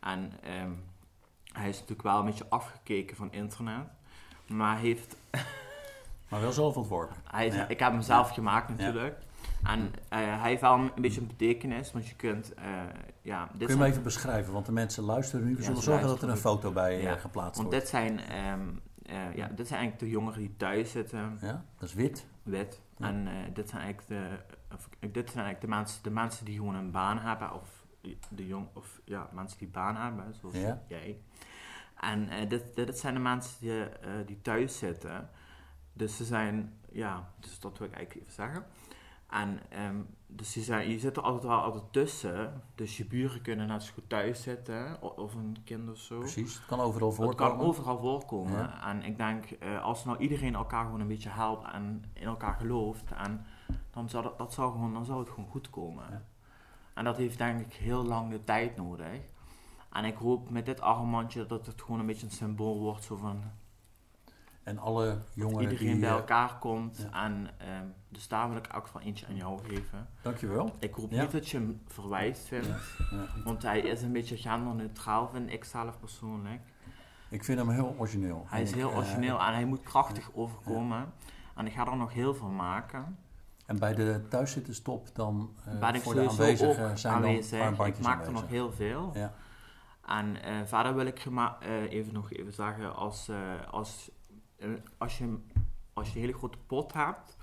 En 0.00 0.32
um, 0.62 0.84
hij 1.52 1.68
is 1.68 1.74
natuurlijk 1.74 2.02
wel 2.02 2.18
een 2.18 2.24
beetje 2.24 2.48
afgekeken 2.48 3.16
van 3.16 3.32
internet. 3.32 3.86
Maar 4.46 4.78
heeft 4.78 5.16
Maar 6.28 6.40
wel 6.40 6.52
zelf 6.52 6.76
ontworpen. 6.76 7.16
Hij, 7.24 7.46
Ik 7.68 7.78
heb 7.78 7.92
hem 7.92 8.02
zelf 8.02 8.30
gemaakt 8.30 8.68
natuurlijk. 8.68 9.18
En 9.62 9.80
uh, 9.80 9.90
hij 10.10 10.48
heeft 10.50 10.60
wel 10.60 10.74
een, 10.74 10.90
beetje 10.96 11.20
een 11.20 11.26
betekenis, 11.26 11.92
want 11.92 12.08
je 12.08 12.14
kunt... 12.14 12.52
Ja, 13.22 13.48
dit 13.52 13.66
Kun 13.66 13.76
je 13.76 13.82
hem 13.82 13.90
even 13.90 14.02
beschrijven, 14.02 14.52
want 14.52 14.66
de 14.66 14.72
mensen 14.72 15.02
luisteren 15.02 15.46
nu. 15.46 15.56
We 15.56 15.62
zullen 15.62 15.82
zorgen 15.82 16.06
dat 16.06 16.22
er 16.22 16.28
een 16.28 16.36
foto 16.36 16.72
bij 16.72 17.18
geplaatst 17.18 17.56
want 17.56 17.56
wordt. 17.56 17.56
Want 17.56 17.70
dit 17.70 17.88
zijn, 17.88 18.20
um, 18.52 18.80
uh, 19.06 19.36
ja, 19.36 19.48
dit 19.48 19.66
zijn 19.66 19.80
eigenlijk 19.80 19.98
de 19.98 20.08
jongeren 20.08 20.40
die 20.40 20.54
thuis 20.56 20.90
zitten. 20.90 21.38
Ja, 21.40 21.64
dat 21.78 21.88
is 21.88 21.94
wit. 21.94 22.26
Wit. 22.46 22.80
En 22.98 23.28
dit 23.52 23.68
zijn 23.68 23.82
eigenlijk, 23.82 24.08
de, 24.08 24.54
of, 24.74 24.88
dit 25.00 25.30
zijn 25.30 25.44
eigenlijk 25.44 25.60
de, 25.60 25.68
mensen, 25.68 26.02
de 26.02 26.10
mensen 26.10 26.44
die 26.44 26.56
gewoon 26.56 26.74
een 26.74 26.90
baan 26.90 27.18
hebben. 27.18 27.54
Of 27.54 27.84
de 28.28 28.46
jong, 28.46 28.68
of 28.72 29.00
ja, 29.04 29.28
mensen 29.32 29.58
die 29.58 29.68
baan 29.68 29.96
hebben, 29.96 30.34
zoals 30.34 30.56
jij. 30.88 31.20
En 32.00 32.48
dit, 32.48 32.74
dit 32.74 32.98
zijn 32.98 33.14
de 33.14 33.20
mensen 33.20 33.60
die, 33.60 33.84
die 34.26 34.40
thuis 34.40 34.78
zitten... 34.78 35.30
Dus 35.96 36.16
ze 36.16 36.24
zijn, 36.24 36.78
ja, 36.92 37.32
dus 37.40 37.60
dat 37.60 37.78
wil 37.78 37.86
ik 37.86 37.94
eigenlijk 37.94 38.22
even 38.22 38.34
zeggen. 38.44 38.66
En 39.28 39.60
um, 39.88 40.06
dus 40.26 40.54
je, 40.54 40.74
je 40.74 40.98
zit 40.98 41.16
er 41.16 41.22
altijd 41.22 41.42
wel 41.44 41.62
altijd 41.62 41.84
tussen. 41.90 42.62
Dus 42.74 42.96
je 42.96 43.06
buren 43.06 43.42
kunnen 43.42 43.66
net 43.66 43.82
zo 43.82 43.92
goed 43.92 44.08
thuis 44.08 44.42
zitten, 44.42 45.02
of 45.16 45.34
een 45.34 45.56
kind 45.64 45.90
of 45.90 45.98
zo. 45.98 46.18
Precies, 46.18 46.54
het 46.54 46.66
kan 46.66 46.80
overal 46.80 47.12
voorkomen. 47.12 47.46
Het 47.46 47.58
kan 47.58 47.68
overal 47.68 47.98
voorkomen. 47.98 48.82
En 48.82 49.02
ik 49.02 49.16
denk, 49.16 49.50
uh, 49.50 49.82
als 49.82 50.04
nou 50.04 50.18
iedereen 50.18 50.54
elkaar 50.54 50.84
gewoon 50.84 51.00
een 51.00 51.08
beetje 51.08 51.28
helpt 51.28 51.72
en 51.72 52.04
in 52.12 52.26
elkaar 52.26 52.54
gelooft, 52.54 53.12
en 53.12 53.46
dan, 53.90 54.08
zou 54.08 54.22
dat, 54.22 54.38
dat 54.38 54.52
zou 54.52 54.72
gewoon, 54.72 54.92
dan 54.92 55.04
zou 55.04 55.18
het 55.18 55.28
gewoon 55.28 55.50
goed 55.50 55.70
komen. 55.70 56.04
Ja. 56.10 56.22
En 56.94 57.04
dat 57.04 57.16
heeft 57.16 57.38
denk 57.38 57.60
ik 57.60 57.72
heel 57.72 58.04
lang 58.04 58.30
de 58.30 58.44
tijd 58.44 58.76
nodig. 58.76 59.20
En 59.92 60.04
ik 60.04 60.16
hoop 60.16 60.50
met 60.50 60.66
dit 60.66 60.80
armbandje 60.80 61.46
dat 61.46 61.66
het 61.66 61.82
gewoon 61.82 62.00
een 62.00 62.06
beetje 62.06 62.26
een 62.26 62.32
symbool 62.32 62.80
wordt 62.80 63.04
zo 63.04 63.16
van 63.16 63.42
en 64.66 64.78
alle 64.78 65.18
jongeren 65.32 65.62
dat 65.62 65.72
iedereen 65.72 66.00
bij 66.00 66.08
eh, 66.08 66.14
elkaar 66.14 66.58
komt. 66.58 67.08
En 67.12 67.32
um, 67.32 67.94
dus 68.08 68.28
daar 68.28 68.48
wil 68.48 68.58
ik 68.58 68.68
ook 68.76 68.86
van 68.86 69.00
eentje 69.00 69.26
aan 69.26 69.36
jou 69.36 69.58
geven. 69.68 70.08
Dankjewel. 70.22 70.76
Ik 70.78 70.94
hoop 70.94 71.10
niet 71.10 71.30
dat 71.30 71.48
je 71.48 71.56
hem 71.56 71.80
verwijst 71.86 72.46
vindt. 72.46 72.68
Want 73.44 73.62
hij 73.62 73.80
is 73.80 74.02
een 74.02 74.12
beetje 74.12 74.36
genderneutraal, 74.36 75.28
vind 75.28 75.52
ik 75.52 75.64
zelf 75.64 75.98
persoonlijk. 75.98 76.60
Ik 77.28 77.44
vind 77.44 77.58
hem 77.58 77.68
heel 77.68 77.94
origineel. 77.98 78.44
Hij 78.46 78.62
is 78.62 78.72
heel 78.72 78.90
eh, 78.90 78.96
origineel 78.96 79.40
en 79.40 79.54
hij 79.54 79.64
moet 79.64 79.82
krachtig 79.82 80.30
overkomen. 80.34 81.12
En 81.54 81.66
ik 81.66 81.72
ga 81.72 81.86
er 81.86 81.96
nog 81.96 82.12
heel 82.12 82.34
veel 82.34 82.48
maken. 82.48 83.18
En 83.66 83.78
bij 83.78 83.94
de 83.94 84.24
thuiszitterstop 84.28 85.14
dan 85.14 85.50
uh, 85.68 85.78
ben 85.78 85.94
ik 85.94 86.02
voor 86.02 86.14
de 86.14 86.28
aanwezigen 86.28 86.98
zijn 86.98 87.14
aanwezig. 87.14 87.86
Ik 87.86 87.98
maak 87.98 88.26
er 88.26 88.32
nog 88.32 88.48
heel 88.48 88.72
veel. 88.72 89.10
Ja. 89.14 89.32
En 90.06 90.36
uh, 90.36 90.60
verder 90.64 90.94
wil 90.94 91.06
ik 91.06 91.24
uh, 91.24 91.52
even 91.88 92.12
nog 92.12 92.32
even 92.32 92.52
zeggen, 92.52 92.96
als, 92.96 93.30
als 93.70 94.10
als, 94.98 95.18
je, 95.18 95.38
als 95.92 96.08
je 96.08 96.14
een 96.14 96.20
hele 96.20 96.38
grote 96.38 96.58
pot 96.66 96.92
hebt 96.92 97.36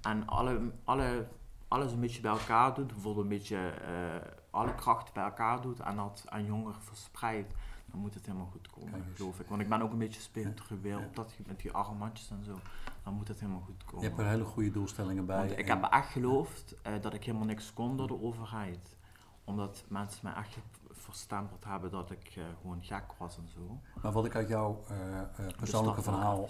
en 0.00 0.26
alle, 0.26 0.72
alle, 0.84 1.28
alles 1.68 1.92
een 1.92 2.00
beetje 2.00 2.20
bij 2.20 2.30
elkaar 2.30 2.74
doet, 2.74 2.86
bijvoorbeeld 2.86 3.24
een 3.24 3.38
beetje 3.38 3.74
uh, 3.82 4.30
alle 4.50 4.74
krachten 4.74 5.14
bij 5.14 5.24
elkaar 5.24 5.60
doet 5.60 5.80
en 5.80 5.96
dat 5.96 6.24
aan 6.26 6.44
jongeren 6.44 6.82
verspreidt, 6.82 7.54
dan 7.90 8.00
moet 8.00 8.14
het 8.14 8.26
helemaal 8.26 8.48
goed 8.52 8.68
komen, 8.70 9.04
geloof 9.14 9.40
ik. 9.40 9.46
Want 9.46 9.60
ik 9.60 9.68
ben 9.68 9.82
ook 9.82 9.92
een 9.92 9.98
beetje 9.98 10.20
spiritueel 10.20 10.98
op 10.98 11.16
dat 11.16 11.34
met 11.46 11.60
die 11.60 11.72
armbandjes 11.72 12.30
en 12.30 12.44
zo. 12.44 12.58
Dan 13.04 13.14
moet 13.14 13.28
het 13.28 13.40
helemaal 13.40 13.60
goed 13.60 13.84
komen. 13.84 14.02
Je 14.02 14.06
hebt 14.08 14.20
er 14.20 14.26
hele 14.26 14.44
goede 14.44 14.70
doelstellingen 14.70 15.26
bij. 15.26 15.46
Want 15.46 15.58
ik 15.58 15.66
heb 15.66 15.84
echt 15.84 16.10
geloofd 16.10 16.74
uh, 16.86 16.92
dat 17.00 17.14
ik 17.14 17.24
helemaal 17.24 17.46
niks 17.46 17.72
kon 17.72 17.96
door 17.96 18.06
de 18.06 18.20
overheid. 18.20 18.96
Omdat 19.44 19.84
mensen 19.88 20.20
mij 20.22 20.34
echt 20.34 20.56
verstempeld 21.08 21.64
hebben 21.64 21.90
dat 21.90 22.10
ik 22.10 22.36
uh, 22.36 22.44
gewoon 22.60 22.82
gek 22.82 23.04
was 23.18 23.36
en 23.38 23.48
zo. 23.48 23.80
Maar 24.02 24.12
wat 24.12 24.24
ik 24.24 24.34
uit 24.34 24.48
jouw 24.48 24.84
uh, 24.90 25.46
persoonlijke 25.56 26.02
verhaal 26.02 26.48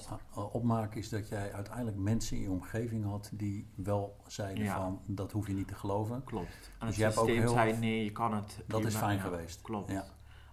opmaak, 0.52 0.94
is 0.94 1.08
dat 1.08 1.28
jij 1.28 1.52
uiteindelijk 1.52 1.96
mensen 1.96 2.36
in 2.36 2.42
je 2.42 2.50
omgeving 2.50 3.04
had 3.04 3.30
die 3.32 3.70
wel 3.74 4.16
zeiden 4.26 4.66
van 4.66 5.00
dat 5.06 5.32
hoef 5.32 5.46
je 5.46 5.52
niet 5.52 5.68
te 5.68 5.74
geloven. 5.74 6.24
Klopt. 6.24 6.70
En 6.78 6.86
dus 6.86 6.96
het 6.96 7.12
systeem 7.12 7.38
heel, 7.38 7.48
zei 7.48 7.76
nee, 7.76 8.04
je 8.04 8.12
kan 8.12 8.34
het. 8.34 8.62
Dat 8.66 8.84
is 8.84 8.96
fijn 8.96 9.20
geweest. 9.20 9.62
Klopt. 9.62 9.90
Ja. 9.90 10.04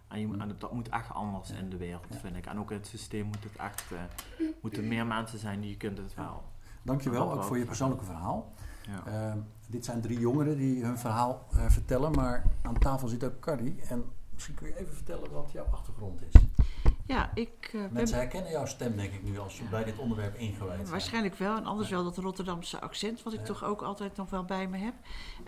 En, 0.07 0.19
je, 0.19 0.37
en, 0.37 0.55
dat 0.57 0.73
moet 0.73 0.89
echt 0.89 1.13
anders 1.13 1.51
in 1.51 1.69
de 1.69 1.77
wereld, 1.77 2.05
vind 2.09 2.35
ik. 2.35 2.45
En 2.45 2.59
ook 2.59 2.71
in 2.71 2.77
het 2.77 2.87
systeem 2.87 3.25
moet 3.25 3.43
het 3.43 3.55
echt, 3.55 3.91
moeten 4.61 4.87
meer 4.87 5.05
mensen 5.05 5.39
zijn 5.39 5.61
die 5.61 5.69
je 5.69 5.77
kunt 5.77 5.97
het 5.97 6.13
wel. 6.13 6.43
Dankjewel 6.81 7.33
ook 7.33 7.43
voor 7.43 7.57
je 7.57 7.65
persoonlijke 7.65 8.05
verhaal. 8.05 8.53
Ja. 8.87 9.37
Ehm, 9.65 9.71
dit 9.71 9.85
zijn 9.85 10.01
drie 10.01 10.19
jongeren 10.19 10.57
die 10.57 10.83
hun 10.83 10.97
verhaal 10.97 11.47
uh, 11.53 11.69
vertellen, 11.69 12.11
maar 12.11 12.43
aan 12.61 12.77
tafel 12.77 13.07
zit 13.07 13.23
ook 13.23 13.39
Carrie. 13.39 13.81
En 13.89 14.03
misschien 14.33 14.55
kun 14.55 14.67
je 14.67 14.77
even 14.77 14.93
vertellen 14.93 15.31
wat 15.31 15.51
jouw 15.51 15.65
achtergrond 15.71 16.21
is. 16.21 16.41
Ja, 17.05 17.31
ik... 17.33 17.71
Uh, 17.75 17.85
Mensen 17.91 18.17
herkennen 18.17 18.51
jouw 18.51 18.65
stem, 18.65 18.97
denk 18.97 19.13
ik 19.13 19.23
nu, 19.23 19.39
als 19.39 19.57
je 19.57 19.63
bij 19.63 19.83
dit 19.83 19.97
onderwerp 19.97 20.35
ingewijd 20.35 20.77
bent. 20.77 20.89
Waarschijnlijk 20.89 21.35
wel, 21.35 21.57
en 21.57 21.65
anders 21.65 21.89
wel 21.89 22.03
dat 22.03 22.17
Rotterdamse 22.17 22.81
accent, 22.81 23.23
wat 23.23 23.33
ik 23.33 23.45
toch 23.45 23.63
ook 23.63 23.81
altijd 23.81 24.15
nog 24.15 24.29
wel 24.29 24.45
bij 24.45 24.67
me 24.67 24.77
heb. 24.77 24.93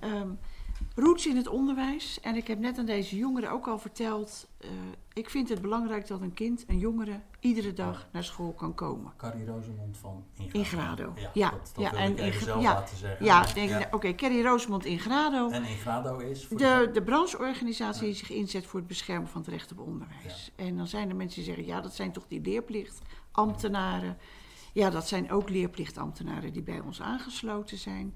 Um, 0.04 0.40
Roots 0.96 1.28
in 1.28 1.36
het 1.36 1.48
onderwijs. 1.48 2.20
En 2.22 2.36
ik 2.36 2.48
heb 2.48 2.60
net 2.60 2.78
aan 2.78 2.86
deze 2.86 3.16
jongeren 3.18 3.52
ook 3.52 3.68
al 3.68 3.80
verteld. 3.80 4.48
eh, 4.58 4.70
ik 5.14 5.30
vind 5.30 5.50
het 5.50 5.62
belangrijk 5.62 6.08
dat 6.08 6.22
een 6.22 6.34
kind, 6.34 6.64
een 6.68 6.78
jongere, 6.78 7.20
iedere 7.40 7.74
dag 7.74 8.08
naar 8.12 8.24
school 8.24 8.54
kan 8.54 8.74
komen. 8.74 9.14
Carrie 9.18 9.46
Rosemond 9.46 9.98
van 9.98 10.24
Ingrado. 10.38 10.60
Ingrado. 10.60 11.14
Ja, 11.16 11.30
Ja, 11.34 11.50
dat, 11.50 11.72
dat 11.76 11.84
ja, 11.84 11.92
wil 11.92 12.00
en 12.00 12.12
ik 12.12 12.20
even 12.20 12.42
zelf 12.46 12.62
ja, 12.62 12.74
laten 12.74 12.98
zeggen. 12.98 13.26
Ja, 13.80 13.88
oké, 13.92 14.14
Kerry 14.14 14.46
Rosemond 14.46 14.86
in 14.86 15.00
Grado. 15.00 15.50
En 15.50 15.64
Ingrado 15.64 16.18
is... 16.18 16.46
Voor 16.46 16.58
De, 16.58 16.90
de 16.94 17.04
brancheorganisatie 17.04 18.04
die 18.04 18.14
zich 18.16 18.30
inzet 18.30 18.66
voor 18.66 18.80
het 18.80 18.88
beschermen 18.88 19.28
van 19.30 19.42
het 19.42 19.50
recht 19.50 19.72
op 19.72 19.80
onderwijs. 19.80 20.52
En 20.56 20.78
dan 20.78 20.88
zijn 20.88 21.10
er 21.10 21.16
mensen 21.16 21.36
die 21.36 21.46
zeggen, 21.54 21.66
ja, 21.66 21.82
dat 21.82 21.96
zijn 21.96 22.12
toch 22.12 22.26
die 22.28 22.42
leerplichtambtenaren. 22.42 24.18
Ja, 24.74 24.90
dat 24.90 25.08
zijn 25.08 25.32
ook 25.32 25.50
leerplichtambtenaren 25.50 26.54
die 26.54 26.64
bij 26.64 26.80
ons 26.80 27.02
aangesloten 27.02 27.78
zijn. 27.78 28.14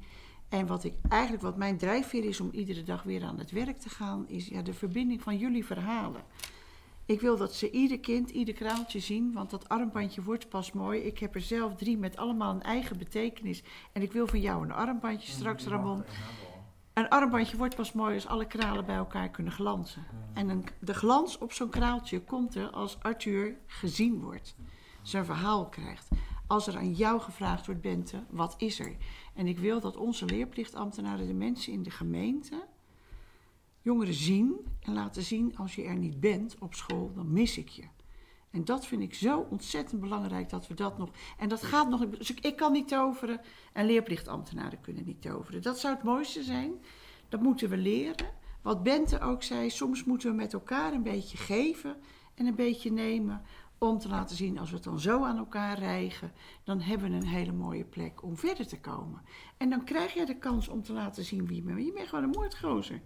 En 0.52 0.68
wat 0.68 0.84
ik 0.84 0.94
eigenlijk, 1.10 1.44
wat 1.44 1.58
mijn 1.58 1.78
drijfveer 1.78 2.24
is 2.24 2.40
om 2.40 2.50
iedere 2.52 2.84
dag 2.84 3.04
weer 3.04 3.24
aan 3.24 3.40
het 3.40 3.52
werk 3.52 3.78
te 3.78 3.90
gaan, 3.90 4.28
is 4.28 4.48
ja, 4.48 4.62
de 4.62 4.74
verbinding 4.74 5.22
van 5.22 5.38
jullie 5.38 5.66
verhalen. 5.66 6.22
Ik 7.06 7.22
wil 7.22 7.38
dat 7.38 7.54
ze 7.54 7.72
ieder 7.72 8.00
kind, 8.00 8.30
ieder 8.30 8.54
kraaltje 8.54 9.00
zien, 9.00 9.34
want 9.34 9.50
dat 9.50 9.70
armbandje 9.70 10.24
wordt 10.24 10.50
pas 10.50 10.72
mooi. 10.72 11.00
Ik 11.00 11.20
heb 11.20 11.36
er 11.36 11.42
zelf 11.42 11.76
drie 11.76 11.98
met 11.98 12.18
allemaal 12.18 12.54
een 12.54 12.62
eigen 12.62 12.98
betekenis. 12.98 13.64
En 13.92 14.02
ik 14.02 14.12
wil 14.12 14.28
van 14.28 14.40
jou 14.42 14.64
een 14.64 14.72
armbandje 14.72 15.32
straks, 15.32 15.66
Ramon. 15.66 16.04
Een 16.94 17.10
armbandje 17.10 17.58
wordt 17.58 17.76
pas 17.76 17.92
mooi 17.92 18.14
als 18.14 18.28
alle 18.28 18.46
kralen 18.46 18.86
bij 18.86 18.96
elkaar 18.96 19.30
kunnen 19.30 19.54
glanzen. 19.54 20.06
En 20.34 20.50
een, 20.50 20.66
de 20.80 20.94
glans 20.94 21.38
op 21.38 21.52
zo'n 21.52 21.70
kraaltje 21.70 22.22
komt 22.22 22.56
er 22.56 22.70
als 22.70 22.98
Arthur 23.02 23.56
gezien 23.68 24.20
wordt. 24.20 24.56
Zijn 25.02 25.26
verhaal 25.26 25.70
krijgt. 25.70 26.08
Als 26.52 26.68
er 26.68 26.78
aan 26.78 26.94
jou 26.94 27.22
gevraagd 27.22 27.66
wordt, 27.66 27.82
Bente, 27.82 28.24
wat 28.30 28.56
is 28.58 28.80
er? 28.80 28.96
En 29.34 29.48
ik 29.48 29.60
wil 29.60 29.80
dat 29.80 29.98
onze 29.98 30.26
leerplichtambtenaren, 30.26 31.28
de 31.28 31.34
mensen 31.34 31.74
in 31.74 31.84
de 31.84 31.90
gemeente, 31.90 32.66
jongeren 33.82 34.14
zien 34.14 34.68
en 34.82 34.94
laten 34.94 35.24
zien: 35.24 35.58
als 35.58 35.76
je 35.76 35.84
er 35.84 35.96
niet 35.96 36.20
bent 36.20 36.56
op 36.60 36.74
school, 36.74 37.12
dan 37.16 37.34
mis 37.34 37.58
ik 37.58 37.70
je. 37.70 37.84
En 38.50 38.66
dat 38.66 38.86
vind 38.86 39.02
ik 39.02 39.14
zo 39.14 39.48
ontzettend 39.50 40.02
belangrijk 40.02 40.50
dat 40.50 40.68
we 40.68 40.74
dat 40.74 40.98
nog. 40.98 41.10
En 41.38 41.50
dat 41.50 41.64
gaat 41.64 41.90
nog. 41.90 42.10
Dus 42.10 42.32
ik, 42.32 42.40
ik 42.40 42.56
kan 42.56 42.72
niet 42.72 42.88
toveren 42.88 43.42
en 43.74 43.86
leerplichtambtenaren 43.86 44.82
kunnen 44.82 45.06
niet 45.06 45.22
toveren. 45.22 45.62
Dat 45.62 45.80
zou 45.80 45.96
het 45.96 46.04
mooiste 46.04 46.44
zijn. 46.44 46.72
Dat 47.30 47.42
moeten 47.42 47.70
we 47.70 47.78
leren. 47.78 48.30
Wat 48.62 48.84
Bente 48.84 49.20
ook 49.20 49.44
zei, 49.44 49.70
soms 49.70 50.04
moeten 50.04 50.30
we 50.30 50.36
met 50.36 50.54
elkaar 50.54 50.94
een 50.94 51.04
beetje 51.04 51.38
geven 51.38 51.96
en 52.36 52.46
een 52.46 52.56
beetje 52.56 52.92
nemen. 52.92 53.42
Om 53.84 54.00
te 54.00 54.10
laten 54.10 54.36
zien, 54.36 54.60
als 54.60 54.70
we 54.70 54.76
het 54.76 54.84
dan 54.84 55.00
zo 55.00 55.24
aan 55.24 55.38
elkaar 55.38 55.80
rijgen, 55.80 56.32
dan 56.64 56.82
hebben 56.82 57.10
we 57.10 57.16
een 57.16 57.26
hele 57.26 57.52
mooie 57.52 57.84
plek 57.84 58.24
om 58.24 58.38
verder 58.38 58.68
te 58.68 58.80
komen. 58.80 59.22
En 59.58 59.70
dan 59.70 59.84
krijg 59.84 60.14
je 60.14 60.26
de 60.26 60.38
kans 60.38 60.68
om 60.68 60.84
te 60.84 60.94
laten 60.94 61.24
zien 61.24 61.48
wie 61.48 61.56
je 61.56 61.62
bent. 61.62 61.86
Je 61.86 61.94
bent 61.94 62.08
gewoon 62.08 62.24
een 62.24 62.30
moordgozer. 62.30 63.02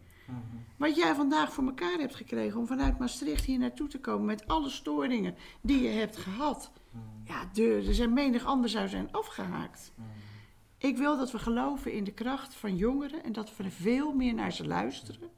Wat 0.77 0.95
jij 0.95 1.15
vandaag 1.15 1.53
voor 1.53 1.63
elkaar 1.63 1.97
hebt 1.99 2.15
gekregen 2.15 2.59
om 2.59 2.67
vanuit 2.67 2.99
Maastricht 2.99 3.45
hier 3.45 3.59
naartoe 3.59 3.87
te 3.87 3.99
komen 3.99 4.25
met 4.25 4.47
alle 4.47 4.69
storingen 4.69 5.35
die 5.61 5.81
je 5.81 5.89
hebt 5.89 6.17
gehad. 6.17 6.71
Ja, 7.23 7.49
de, 7.53 7.83
er 7.87 7.93
zijn 7.93 8.13
menig 8.13 8.45
ander 8.45 8.69
zou 8.69 8.87
zijn 8.87 9.11
afgehaakt. 9.11 9.93
Ik 10.77 10.97
wil 10.97 11.17
dat 11.17 11.31
we 11.31 11.39
geloven 11.39 11.93
in 11.93 12.03
de 12.03 12.13
kracht 12.13 12.55
van 12.55 12.75
jongeren 12.75 13.23
en 13.23 13.33
dat 13.33 13.55
we 13.55 13.71
veel 13.71 14.13
meer 14.13 14.33
naar 14.33 14.51
ze 14.51 14.67
luisteren. 14.67 15.29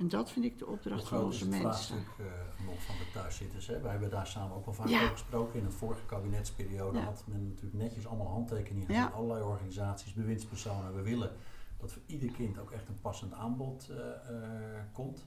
En 0.00 0.08
dat 0.08 0.30
vind 0.30 0.44
ik 0.44 0.58
de 0.58 0.66
opdracht 0.66 1.08
van 1.08 1.24
onze 1.24 1.38
het 1.40 1.48
mensen. 1.50 1.70
vraagstuk 1.70 2.26
eh, 2.26 2.66
nog 2.66 2.82
van 2.82 2.94
de 2.96 3.06
thuiszitters? 3.12 3.66
Hè? 3.66 3.80
Wij 3.80 3.90
hebben 3.90 4.10
daar 4.10 4.26
samen 4.26 4.56
ook 4.56 4.64
wel 4.64 4.74
vaak 4.74 4.88
Ja. 4.88 4.96
over 4.98 5.10
gesproken. 5.10 5.58
In 5.58 5.64
de 5.64 5.70
vorige 5.70 6.04
kabinetsperiode 6.06 6.98
Ja. 6.98 7.04
had 7.04 7.24
men 7.26 7.48
natuurlijk 7.48 7.82
netjes 7.82 8.06
allemaal 8.06 8.26
handtekeningen 8.28 8.92
Ja. 8.92 9.00
gezet. 9.02 9.14
Allerlei 9.14 9.42
organisaties, 9.44 10.12
bewindspersonen. 10.12 10.94
We 10.94 11.02
willen 11.02 11.30
dat 11.78 11.92
voor 11.92 12.02
ieder 12.06 12.30
kind 12.30 12.58
ook 12.58 12.70
echt 12.70 12.88
een 12.88 13.00
passend 13.00 13.32
aanbod 13.32 13.88
eh, 13.88 13.96
eh, 13.98 14.82
komt. 14.92 15.26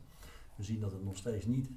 We 0.55 0.63
zien 0.63 0.79
dat 0.79 0.91
het 0.91 1.03
nog 1.03 1.17
steeds 1.17 1.45
niet 1.45 1.69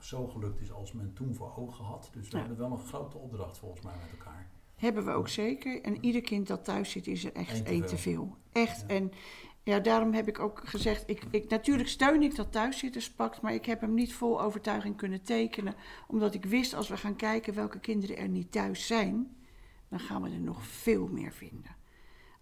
zo 0.00 0.26
gelukt 0.26 0.60
is 0.60 0.72
als 0.72 0.92
men 0.92 1.12
toen 1.12 1.34
voor 1.34 1.56
ogen 1.56 1.84
had. 1.84 2.10
Dus 2.12 2.28
we 2.28 2.38
hebben 2.38 2.56
wel 2.56 2.70
een 2.72 2.86
grote 2.86 3.16
opdracht 3.18 3.58
volgens 3.58 3.82
mij 3.82 3.94
met 4.02 4.10
elkaar. 4.18 4.48
Hebben 4.74 5.04
we 5.04 5.10
ook 5.10 5.28
zeker. 5.28 5.82
En 5.82 6.04
ieder 6.04 6.20
kind 6.22 6.46
dat 6.46 6.64
thuis 6.64 6.90
zit, 6.90 7.06
is 7.06 7.24
er 7.24 7.32
echt 7.32 7.62
één 7.62 7.86
te 7.86 7.96
veel. 7.96 8.36
Echt. 8.52 8.86
En 8.86 9.12
ja, 9.64 9.78
daarom 9.78 10.12
heb 10.12 10.28
ik 10.28 10.38
ook 10.38 10.60
gezegd, 10.64 11.04
ik, 11.06 11.22
ik, 11.30 11.48
natuurlijk 11.48 11.88
steun 11.88 12.22
ik 12.22 12.36
dat 12.36 12.52
thuiszitterspact, 12.52 13.40
maar 13.40 13.54
ik 13.54 13.66
heb 13.66 13.80
hem 13.80 13.94
niet 13.94 14.14
vol 14.14 14.42
overtuiging 14.42 14.96
kunnen 14.96 15.22
tekenen. 15.22 15.74
Omdat 16.06 16.34
ik 16.34 16.44
wist, 16.44 16.74
als 16.74 16.88
we 16.88 16.96
gaan 16.96 17.16
kijken 17.16 17.54
welke 17.54 17.80
kinderen 17.80 18.16
er 18.16 18.28
niet 18.28 18.52
thuis 18.52 18.86
zijn, 18.86 19.36
dan 19.88 20.00
gaan 20.00 20.22
we 20.22 20.30
er 20.30 20.40
nog 20.40 20.66
veel 20.66 21.08
meer 21.08 21.32
vinden. 21.32 21.76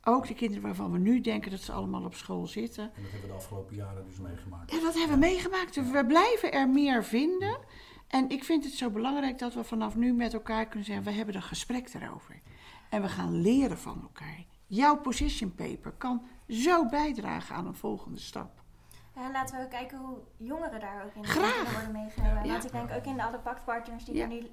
Ook 0.05 0.27
de 0.27 0.35
kinderen 0.35 0.63
waarvan 0.63 0.93
we 0.93 0.99
nu 0.99 1.21
denken 1.21 1.51
dat 1.51 1.61
ze 1.61 1.73
allemaal 1.73 2.05
op 2.05 2.15
school 2.15 2.47
zitten. 2.47 2.85
En 2.95 3.03
dat 3.03 3.11
hebben 3.11 3.21
we 3.21 3.27
de 3.27 3.33
afgelopen 3.33 3.77
jaren 3.77 4.05
dus 4.05 4.19
meegemaakt. 4.19 4.73
Ja, 4.73 4.81
dat 4.81 4.95
hebben 4.95 5.21
we 5.21 5.27
meegemaakt. 5.27 5.91
We 5.91 6.07
blijven 6.07 6.53
er 6.53 6.69
meer 6.69 7.05
vinden. 7.05 7.59
En 8.09 8.31
ik 8.31 8.45
vind 8.45 8.65
het 8.65 8.73
zo 8.73 8.91
belangrijk 8.91 9.39
dat 9.39 9.55
we 9.55 9.65
vanaf 9.65 9.97
nu 9.97 10.13
met 10.13 10.35
elkaar 10.35 10.67
kunnen 10.67 10.85
zeggen: 10.85 11.05
we 11.05 11.11
hebben 11.11 11.35
een 11.35 11.43
gesprek 11.43 11.93
daarover. 11.93 12.41
En 12.91 13.03
we 13.03 13.09
gaan 13.09 13.41
leren 13.41 13.79
van 13.79 14.03
elkaar. 14.03 14.45
Jouw 14.67 14.97
position 14.97 15.55
paper 15.55 15.93
kan 15.93 16.23
zo 16.53 16.87
bijdragen 16.89 17.55
aan 17.57 17.67
een 17.67 17.75
volgende 17.75 18.19
stap. 18.21 18.61
Ja, 19.15 19.31
laten 19.31 19.57
we 19.57 19.63
ook 19.65 19.71
kijken 19.71 19.99
hoe 19.99 20.19
jongeren 20.37 20.81
daar 20.81 21.05
ook 21.05 21.15
in 21.15 21.25
Graag. 21.25 21.73
worden 21.73 21.93
meegenomen. 21.93 22.45
Ja. 22.45 22.51
Want 22.53 22.65
ik 22.65 22.73
denk 22.73 22.91
ook 22.93 23.05
in 23.05 23.17
de 23.17 23.23
alle 23.25 23.39
paktpartners 23.39 24.05
die 24.05 24.15
Ja. 24.15 24.23
er 24.23 24.29
nu 24.29 24.47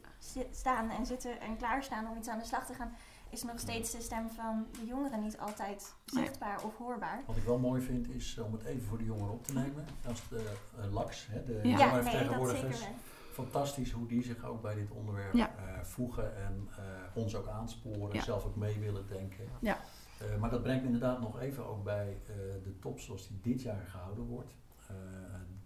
staan 0.51 0.89
en 0.89 1.05
zitten 1.05 1.41
en 1.41 1.57
klaarstaan 1.57 2.07
om 2.09 2.17
iets 2.17 2.27
aan 2.27 2.39
de 2.39 2.45
slag 2.45 2.65
te 2.65 2.73
gaan, 2.73 2.93
is 3.29 3.43
nog 3.43 3.59
steeds 3.59 3.91
de 3.91 4.01
stem 4.01 4.29
van 4.29 4.67
de 4.79 4.85
jongeren 4.85 5.19
niet 5.21 5.37
altijd 5.37 5.93
Nee. 6.13 6.23
zichtbaar 6.23 6.63
of 6.63 6.77
hoorbaar. 6.77 7.23
Wat 7.25 7.35
ik 7.37 7.43
wel 7.43 7.57
mooi 7.59 7.81
vind 7.81 8.09
is 8.09 8.35
eh, 8.37 8.45
om 8.45 8.51
het 8.53 8.63
even 8.63 8.87
voor 8.87 8.97
de 8.97 9.03
jongeren 9.05 9.31
op 9.33 9.43
te 9.47 9.53
nemen. 9.53 9.85
Als 10.07 10.27
de 10.29 10.51
eh, 10.81 10.93
LAX, 10.93 11.27
hè, 11.31 11.43
de 11.43 11.51
Ja. 11.53 11.59
Ja, 11.59 11.63
nee, 11.63 11.71
jongerenvertegenwoordigers. 11.77 12.77
zeker 12.79 12.93
wel. 12.93 13.45
fantastisch 13.45 13.91
hoe 13.91 14.07
die 14.07 14.23
zich 14.23 14.43
ook 14.45 14.61
bij 14.61 14.75
dit 14.75 14.91
onderwerp 14.91 15.33
Ja. 15.33 15.49
eh, 15.57 15.83
voegen 15.83 16.35
en 16.45 16.69
eh, 16.77 16.83
ons 17.13 17.35
ook 17.35 17.47
aansporen, 17.47 18.13
Ja. 18.15 18.21
zelf 18.21 18.45
ook 18.45 18.55
mee 18.55 18.79
willen 18.79 19.07
denken. 19.07 19.45
Ja. 19.59 19.77
Eh, 20.19 20.37
maar 20.39 20.49
dat 20.49 20.61
brengt 20.61 20.81
me 20.81 20.85
inderdaad 20.85 21.21
nog 21.21 21.39
even 21.39 21.65
ook 21.65 21.83
bij 21.83 22.17
eh, 22.27 22.35
de 22.63 22.79
top 22.79 22.99
zoals 22.99 23.27
die 23.27 23.39
dit 23.41 23.61
jaar 23.61 23.85
gehouden 23.85 24.23
wordt. 24.23 24.55
Eh, 24.87 24.95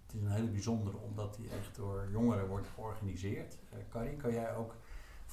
het 0.05 0.13
is 0.13 0.21
een 0.21 0.31
hele 0.31 0.49
bijzondere 0.49 0.97
omdat 0.97 1.35
die 1.35 1.49
echt 1.49 1.75
door 1.75 2.07
jongeren 2.11 2.47
wordt 2.47 2.67
georganiseerd. 2.67 3.57
Carrie, 3.89 4.15
kan 4.15 4.33
jij 4.33 4.55
ook 4.55 4.75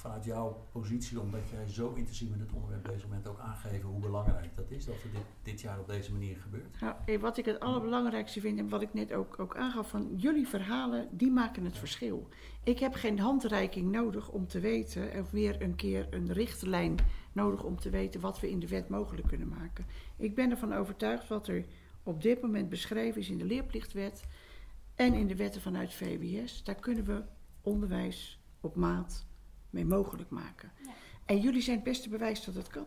vanuit 0.01 0.25
jouw 0.25 0.67
positie, 0.71 1.19
omdat 1.19 1.49
jij 1.49 1.67
zo 1.67 1.93
intensief 1.93 2.29
met 2.29 2.39
het 2.39 2.51
onderwerp 2.53 2.83
bezig 2.83 3.09
bent, 3.09 3.27
ook 3.27 3.39
aangeven 3.39 3.89
hoe 3.89 3.99
belangrijk 3.99 4.55
dat 4.55 4.71
is 4.71 4.85
dat 4.85 4.95
het 5.01 5.11
dit, 5.11 5.21
dit 5.41 5.61
jaar 5.61 5.79
op 5.79 5.87
deze 5.87 6.11
manier 6.11 6.37
gebeurt? 6.37 6.81
Nou, 6.81 6.95
eh, 7.05 7.19
wat 7.19 7.37
ik 7.37 7.45
het 7.45 7.59
allerbelangrijkste 7.59 8.39
vind 8.39 8.59
en 8.59 8.69
wat 8.69 8.81
ik 8.81 8.93
net 8.93 9.13
ook, 9.13 9.39
ook 9.39 9.55
aangaf 9.55 9.89
van 9.89 10.15
jullie 10.15 10.47
verhalen, 10.47 11.07
die 11.11 11.31
maken 11.31 11.65
het 11.65 11.77
verschil. 11.77 12.27
Ik 12.63 12.79
heb 12.79 12.93
geen 12.93 13.19
handreiking 13.19 13.91
nodig 13.91 14.29
om 14.29 14.47
te 14.47 14.59
weten, 14.59 15.19
of 15.19 15.31
weer 15.31 15.61
een 15.61 15.75
keer 15.75 16.07
een 16.09 16.33
richtlijn 16.33 16.95
nodig 17.31 17.63
om 17.63 17.79
te 17.79 17.89
weten 17.89 18.21
wat 18.21 18.39
we 18.39 18.49
in 18.49 18.59
de 18.59 18.67
wet 18.67 18.89
mogelijk 18.89 19.27
kunnen 19.27 19.47
maken. 19.47 19.85
Ik 20.17 20.35
ben 20.35 20.51
ervan 20.51 20.73
overtuigd 20.73 21.27
wat 21.27 21.47
er 21.47 21.65
op 22.03 22.21
dit 22.21 22.41
moment 22.41 22.69
beschreven 22.69 23.21
is 23.21 23.29
in 23.29 23.37
de 23.37 23.45
leerplichtwet 23.45 24.23
en 24.95 25.13
in 25.13 25.27
de 25.27 25.35
wetten 25.35 25.61
vanuit 25.61 25.93
VWS. 25.93 26.63
Daar 26.63 26.75
kunnen 26.75 27.05
we 27.05 27.23
onderwijs 27.61 28.39
op 28.61 28.75
maat 28.75 29.29
mee 29.71 29.85
mogelijk 29.85 30.29
maken. 30.29 30.71
Ja. 30.83 30.89
En 31.25 31.39
jullie 31.39 31.61
zijn 31.61 31.75
het 31.75 31.85
beste 31.85 32.09
bewijs 32.09 32.43
dat 32.45 32.55
het 32.55 32.67
kan. 32.67 32.85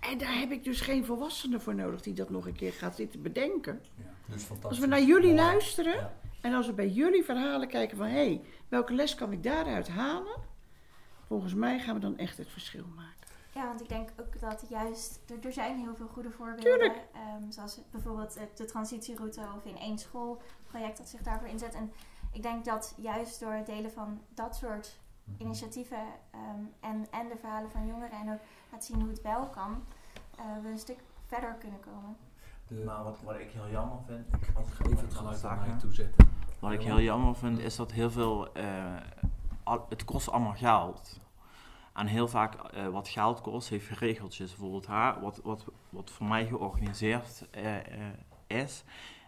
En 0.00 0.18
daar 0.18 0.38
heb 0.38 0.50
ik 0.50 0.64
dus 0.64 0.80
geen 0.80 1.04
volwassene 1.04 1.60
voor 1.60 1.74
nodig 1.74 2.00
die 2.00 2.12
dat 2.14 2.30
nog 2.30 2.46
een 2.46 2.54
keer 2.56 2.72
gaat 2.72 2.96
zitten 2.96 3.22
bedenken. 3.22 3.80
Ja, 3.94 4.04
dus 4.26 4.42
fantastisch. 4.42 4.64
Als 4.70 4.78
we 4.78 4.86
naar 4.86 5.02
jullie 5.02 5.32
Mooi. 5.34 5.40
luisteren 5.48 5.94
Ja. 5.94 6.12
en 6.40 6.52
als 6.54 6.66
we 6.66 6.72
bij 6.72 6.88
jullie 6.88 7.24
verhalen 7.24 7.68
kijken 7.68 7.96
van 7.96 8.06
hé, 8.06 8.12
hey, 8.12 8.40
welke 8.68 8.94
les 8.94 9.14
kan 9.14 9.32
ik 9.32 9.42
daaruit 9.42 9.88
halen? 9.88 10.36
Volgens 11.26 11.54
mij 11.54 11.78
gaan 11.78 11.94
we 11.94 12.00
dan 12.00 12.18
echt 12.18 12.38
het 12.38 12.48
verschil 12.48 12.84
maken. 12.96 13.12
Ja, 13.54 13.66
want 13.66 13.80
ik 13.80 13.88
denk 13.88 14.08
ook 14.20 14.40
dat 14.40 14.64
juist, 14.68 15.20
er, 15.30 15.46
er 15.46 15.52
zijn 15.52 15.78
heel 15.78 15.94
veel 15.96 16.06
goede 16.06 16.30
voorbeelden. 16.30 16.62
Tuurlijk. 16.72 16.96
ehm, 17.12 17.50
zoals 17.50 17.80
bijvoorbeeld 17.90 18.34
het- 18.38 18.56
de 18.56 18.64
transitieroute 18.64 19.40
of 19.56 19.64
in 19.64 19.76
één 19.78 19.98
school 19.98 20.42
project 20.66 20.96
dat 20.98 21.08
zich 21.08 21.22
daarvoor 21.22 21.48
inzet. 21.48 21.74
En 21.74 21.92
ik 22.32 22.42
denk 22.42 22.64
dat 22.64 22.94
juist 22.96 23.40
door 23.40 23.52
het 23.52 23.66
delen 23.66 23.92
van 23.92 24.20
dat 24.34 24.56
soort. 24.56 24.98
Initiatieven 25.38 26.02
ehm, 26.30 26.40
en, 26.80 27.06
en 27.10 27.28
de 27.28 27.36
verhalen 27.40 27.70
van 27.70 27.86
jongeren 27.86 28.20
en 28.20 28.32
ook 28.32 28.40
laten 28.72 28.86
zien 28.86 29.00
hoe 29.00 29.10
het 29.10 29.22
wel 29.22 29.46
kan, 29.46 29.84
eh, 30.38 30.44
we 30.62 30.68
een 30.68 30.78
stuk 30.78 30.98
verder 31.26 31.54
kunnen 31.54 31.80
komen. 31.80 32.16
De, 32.68 32.74
Maar 32.74 33.04
wat, 33.04 33.18
wat 33.24 33.38
ik 33.38 33.50
heel 33.50 33.70
jammer 33.70 33.98
vind, 34.06 34.26
als 34.56 34.66
ik 34.66 34.86
even 34.86 34.98
het 35.04 35.14
geluid 35.14 35.42
mij 35.42 35.50
Zaken. 35.50 35.78
toezetten. 35.78 36.28
Wat 36.58 36.72
ik 36.72 36.82
heel 36.82 37.00
jammer 37.00 37.36
vind, 37.36 37.58
is 37.58 37.76
dat 37.76 37.92
heel 37.92 38.10
veel. 38.10 38.52
eh, 38.54 38.96
al- 39.62 39.86
het 39.88 40.04
kost 40.04 40.30
allemaal 40.30 40.54
geld. 40.54 41.20
En 41.92 42.06
heel 42.06 42.28
vaak 42.28 42.54
eh, 42.54 42.88
wat 42.88 43.08
geld 43.08 43.40
kost, 43.40 43.68
heeft 43.68 43.88
regeltjes. 43.98 44.50
Bijvoorbeeld, 44.50 44.86
hè, 44.86 45.20
wat, 45.20 45.40
wat, 45.44 45.64
wat 45.90 46.10
voor 46.10 46.26
mij 46.26 46.46
georganiseerd 46.46 47.46
eh, 47.50 47.76
eh, 47.76 48.12
is, 48.46 48.84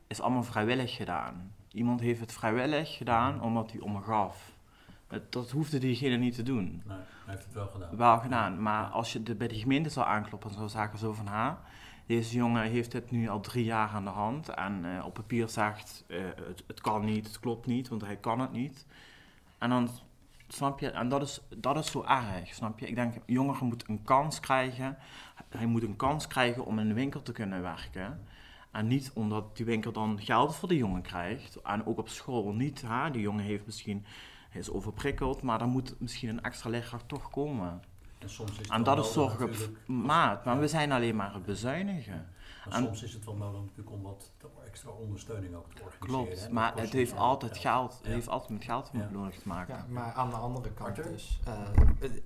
is 0.06 0.20
allemaal 0.20 0.42
vrijwillig 0.42 0.94
gedaan. 0.96 1.54
Iemand 1.68 2.00
heeft 2.00 2.20
het 2.20 2.32
vrijwillig 2.32 2.96
gedaan 2.96 3.42
omdat 3.42 3.70
hij 3.72 3.80
om 3.80 3.92
me 3.92 4.00
gaf. 4.02 4.54
Het- 5.06 5.32
Dat 5.32 5.50
hoefde 5.50 5.78
diegene 5.78 6.16
niet 6.16 6.34
te 6.34 6.42
doen. 6.42 6.82
Nee, 6.86 6.96
hij 6.96 7.34
heeft 7.34 7.44
het 7.44 7.54
wel 7.54 7.66
gedaan. 7.68 7.96
Wel 7.96 8.18
gedaan, 8.18 8.62
maar 8.62 8.84
als 8.84 9.12
je 9.12 9.22
de, 9.22 9.34
bij 9.34 9.48
de 9.48 9.58
gemeente 9.58 9.88
zou 9.88 10.06
aankloppen 10.06 10.50
en 10.50 10.56
zou 10.56 10.68
zeggen 10.68 10.98
zo 10.98 11.12
van 11.12 11.26
ha, 11.26 11.62
Deze 12.06 12.36
jongen 12.36 12.62
heeft 12.62 12.92
het 12.92 13.10
nu 13.10 13.28
al 13.28 13.40
drie 13.40 13.64
jaar 13.64 13.88
aan 13.88 14.04
de 14.04 14.10
hand 14.10 14.48
en 14.48 14.96
eh, 14.96 15.04
op 15.04 15.14
papier 15.14 15.48
zegt 15.48 16.04
eh, 16.08 16.18
het, 16.46 16.62
het 16.66 16.80
kan 16.80 17.04
niet, 17.04 17.26
het 17.26 17.40
klopt 17.40 17.66
niet, 17.66 17.88
want 17.88 18.02
hij 18.02 18.16
kan 18.16 18.40
het 18.40 18.52
niet. 18.52 18.86
En 19.58 19.68
dan, 19.70 19.88
snap 20.48 20.80
je, 20.80 20.90
en 20.90 21.08
dat 21.08 21.22
is, 21.22 21.40
dat 21.56 21.76
is 21.76 21.90
zo 21.90 22.04
erg, 22.04 22.54
snap 22.54 22.78
je? 22.78 22.86
Ik 22.86 22.94
denk, 22.94 23.14
jongeren 23.26 23.66
moet 23.66 23.88
een 23.88 24.02
kans 24.02 24.40
krijgen. 24.40 24.96
Hij 25.48 25.66
moet 25.66 25.82
een 25.82 25.96
kans 25.96 26.26
krijgen 26.26 26.64
om 26.64 26.78
in 26.78 26.88
de 26.88 26.94
winkel 26.94 27.22
te 27.22 27.32
kunnen 27.32 27.62
werken. 27.62 28.20
En 28.70 28.86
niet 28.86 29.10
omdat 29.14 29.56
die 29.56 29.66
winkel 29.66 29.92
dan 29.92 30.20
geld 30.22 30.56
voor 30.56 30.68
de 30.68 30.76
jongen 30.76 31.02
krijgt. 31.02 31.56
En 31.62 31.86
ook 31.86 31.98
op 31.98 32.08
school 32.08 32.52
niet. 32.52 32.82
Hè? 32.86 33.10
Die 33.10 33.20
jongen 33.22 33.44
heeft 33.44 33.66
misschien, 33.66 34.04
hij 34.56 34.64
is 34.64 34.70
overprikkeld, 34.70 35.42
maar 35.42 35.58
dan 35.58 35.68
moet 35.68 35.94
misschien 35.98 36.28
een 36.28 36.42
extra 36.42 36.70
leerkracht 36.70 37.08
toch 37.08 37.30
komen. 37.30 37.80
En, 38.18 38.30
soms 38.30 38.50
is 38.50 38.58
het 38.58 38.70
En 38.70 38.82
dat 38.82 38.98
is 38.98 39.14
nodig 39.14 39.30
zorg 39.30 39.32
op 39.42 39.50
natuurlijk- 39.50 39.86
maat. 39.86 40.44
Maar 40.44 40.54
Ja. 40.54 40.60
we 40.60 40.68
zijn 40.68 40.92
alleen 40.92 41.16
maar 41.16 41.34
het 41.34 41.44
bezuinigen. 41.44 42.28
Maar 42.68 42.74
En- 42.78 42.84
soms 42.84 43.02
is 43.02 43.12
het 43.12 43.24
wel 43.24 43.34
nodig 43.36 43.60
natuurlijk 43.60 43.90
om 43.90 44.02
wat 44.02 44.30
extra 44.66 44.90
ondersteuning 44.90 45.54
ook 45.54 45.72
te 45.74 45.82
organiseren. 45.82 46.24
Klopt. 46.24 46.40
hè. 46.46 46.52
Maar 46.52 46.76
het 46.76 46.92
heeft 46.92 47.16
altijd 47.16 47.58
geld. 47.58 47.90
geld. 47.92 48.02
Het 48.04 48.12
heeft 48.12 48.28
altijd 48.28 48.50
met 48.50 48.64
geld 48.64 48.90
Ja. 48.92 49.08
nodig 49.12 49.38
te 49.38 49.48
maken. 49.48 49.74
Ja, 49.76 49.84
maar 49.88 50.12
aan 50.12 50.30
de 50.30 50.36
andere 50.36 50.70
kant 50.72 50.88
Arthur? 50.88 51.12
dus. 51.12 51.40
eh, 51.44 51.52
het, 51.98 52.22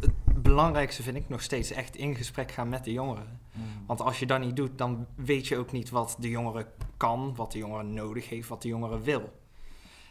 het 0.00 0.42
belangrijkste 0.42 1.02
vind 1.02 1.16
ik 1.16 1.28
nog 1.28 1.42
steeds 1.42 1.70
echt 1.70 1.96
in 1.96 2.14
gesprek 2.14 2.50
gaan 2.50 2.68
met 2.68 2.84
de 2.84 2.92
jongeren. 2.92 3.40
Mm. 3.52 3.64
Want 3.86 4.00
als 4.00 4.18
je 4.18 4.26
dat 4.26 4.40
niet 4.40 4.56
doet, 4.56 4.78
dan 4.78 5.06
weet 5.14 5.46
je 5.46 5.56
ook 5.56 5.72
niet 5.72 5.90
wat 5.90 6.16
de 6.18 6.28
jongere 6.28 6.66
kan, 6.96 7.34
wat 7.34 7.52
de 7.52 7.58
jongere 7.58 7.82
nodig 7.82 8.28
heeft, 8.28 8.48
wat 8.48 8.62
de 8.62 8.68
jongere 8.68 9.00
wil. 9.00 9.37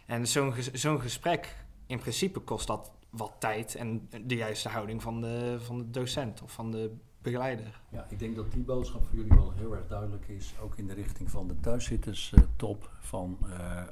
En 0.07 0.27
zo'n 0.27 0.53
zo'n 0.73 1.01
gesprek, 1.01 1.55
in 1.85 1.99
principe 1.99 2.39
kost 2.39 2.67
dat 2.67 2.91
wat 3.09 3.33
tijd 3.39 3.75
en 3.75 4.09
de 4.25 4.35
juiste 4.35 4.69
houding 4.69 5.01
van 5.01 5.21
de, 5.21 5.57
van 5.59 5.77
de 5.77 5.89
docent 5.89 6.41
of 6.41 6.51
van 6.51 6.71
de 6.71 6.95
begeleider. 7.21 7.81
Ja, 7.89 8.05
ik 8.09 8.19
denk 8.19 8.35
dat 8.35 8.51
die 8.51 8.63
boodschap 8.63 9.05
voor 9.05 9.15
jullie 9.15 9.35
wel 9.35 9.53
heel 9.55 9.75
erg 9.75 9.87
duidelijk 9.87 10.27
is. 10.27 10.53
Ook 10.61 10.77
in 10.77 10.87
de 10.87 10.93
richting 10.93 11.31
van 11.31 11.47
de 11.47 11.59
thuiszitterstop. 11.59 12.89
Van 12.99 13.37
eh, 13.43 13.81
eh, 13.81 13.87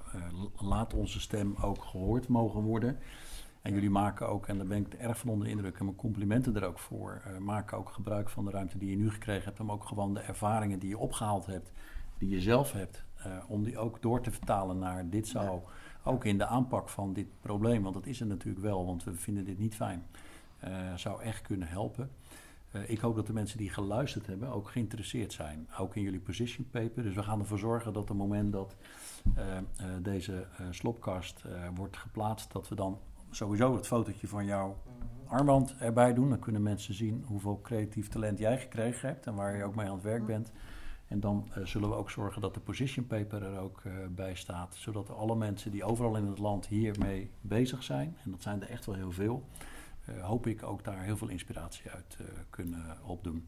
laat 0.55 0.93
onze 0.93 1.19
stem 1.19 1.55
ook 1.61 1.83
gehoord 1.83 2.27
mogen 2.27 2.61
worden. 2.61 2.97
En 3.61 3.73
jullie 3.73 3.89
maken 3.89 4.29
ook, 4.29 4.47
en 4.47 4.57
daar 4.57 4.67
ben 4.67 4.85
ik 4.85 4.93
erg 4.93 5.17
van 5.17 5.29
onder 5.29 5.45
de 5.45 5.51
indruk, 5.51 5.77
en 5.77 5.85
mijn 5.85 5.97
complimenten 5.97 6.55
er 6.55 6.67
ook 6.67 6.79
voor. 6.79 7.21
eh, 7.25 7.37
maken 7.37 7.77
ook 7.77 7.89
gebruik 7.89 8.29
van 8.29 8.45
de 8.45 8.51
ruimte 8.51 8.77
die 8.77 8.89
je 8.89 8.97
nu 8.97 9.11
gekregen 9.11 9.43
hebt. 9.43 9.59
Om 9.59 9.71
ook 9.71 9.83
gewoon 9.83 10.13
de 10.13 10.19
ervaringen 10.19 10.79
die 10.79 10.89
je 10.89 10.97
opgehaald 10.97 11.45
hebt, 11.45 11.71
die 12.17 12.29
je 12.29 12.41
zelf 12.41 12.71
hebt. 12.71 13.03
om 13.47 13.63
die 13.63 13.77
ook 13.77 14.01
door 14.01 14.21
te 14.21 14.31
vertalen 14.31 14.79
naar 14.79 15.09
dit 15.09 15.27
zou. 15.27 15.61
Ook 16.07 16.25
in 16.25 16.37
de 16.37 16.45
aanpak 16.45 16.89
van 16.89 17.13
dit 17.13 17.27
probleem, 17.41 17.81
want 17.81 17.93
dat 17.93 18.05
is 18.05 18.19
er 18.19 18.25
natuurlijk 18.25 18.65
wel, 18.65 18.85
want 18.85 19.03
we 19.03 19.13
vinden 19.13 19.45
dit 19.45 19.59
niet 19.59 19.75
fijn. 19.75 20.05
eh, 20.59 20.95
zou 20.95 21.21
echt 21.21 21.41
kunnen 21.41 21.67
helpen. 21.67 22.11
Eh, 22.71 22.89
ik 22.89 22.99
hoop 22.99 23.15
dat 23.15 23.27
de 23.27 23.33
mensen 23.33 23.57
die 23.57 23.69
geluisterd 23.69 24.27
hebben 24.27 24.49
ook 24.49 24.69
geïnteresseerd 24.69 25.33
zijn. 25.33 25.67
Ook 25.79 25.95
in 25.95 26.01
jullie 26.01 26.19
position 26.19 26.67
paper. 26.71 27.03
Dus 27.03 27.15
we 27.15 27.23
gaan 27.23 27.39
ervoor 27.39 27.59
zorgen 27.59 27.93
dat 27.93 28.01
op 28.01 28.07
het 28.07 28.17
moment 28.17 28.51
dat 28.51 28.75
eh, 29.35 29.43
deze 30.01 30.47
slopkast 30.69 31.43
wordt 31.75 31.97
geplaatst, 31.97 32.51
dat 32.51 32.67
we 32.67 32.75
dan 32.75 32.99
sowieso 33.29 33.75
het 33.75 33.87
fotootje 33.87 34.27
van 34.27 34.45
jouw 34.45 34.77
armband 35.27 35.75
erbij 35.79 36.13
doen. 36.13 36.29
Dan 36.29 36.39
kunnen 36.39 36.63
mensen 36.63 36.93
zien 36.93 37.23
hoeveel 37.27 37.59
creatief 37.61 38.07
talent 38.07 38.39
jij 38.39 38.59
gekregen 38.59 39.09
hebt 39.09 39.27
en 39.27 39.35
waar 39.35 39.57
je 39.57 39.63
ook 39.63 39.75
mee 39.75 39.87
aan 39.87 39.93
het 39.93 40.03
werk 40.03 40.25
bent. 40.25 40.51
En 41.07 41.19
dan 41.19 41.47
eh, 41.53 41.65
zullen 41.65 41.89
we 41.89 41.95
ook 41.95 42.09
zorgen 42.09 42.41
dat 42.41 42.53
de 42.53 42.59
position 42.59 43.07
paper 43.07 43.43
er 43.43 43.59
ook 43.59 43.81
eh, 43.83 43.93
bij 44.09 44.35
staat. 44.35 44.75
Zodat 44.75 45.09
alle 45.09 45.35
mensen 45.35 45.71
die 45.71 45.83
overal 45.83 46.15
in 46.15 46.25
het 46.25 46.39
land 46.39 46.67
hiermee 46.67 47.31
bezig 47.41 47.83
zijn, 47.83 48.17
en 48.23 48.31
dat 48.31 48.41
zijn 48.41 48.61
er 48.61 48.69
echt 48.69 48.85
wel 48.85 48.95
heel 48.95 49.11
veel, 49.11 49.43
eh, 50.05 50.25
hoop 50.25 50.47
ik 50.47 50.63
ook 50.63 50.83
daar 50.83 51.01
heel 51.03 51.17
veel 51.17 51.27
inspiratie 51.29 51.91
uit 51.91 52.17
kunnen 52.49 52.97
opdoen. 53.05 53.47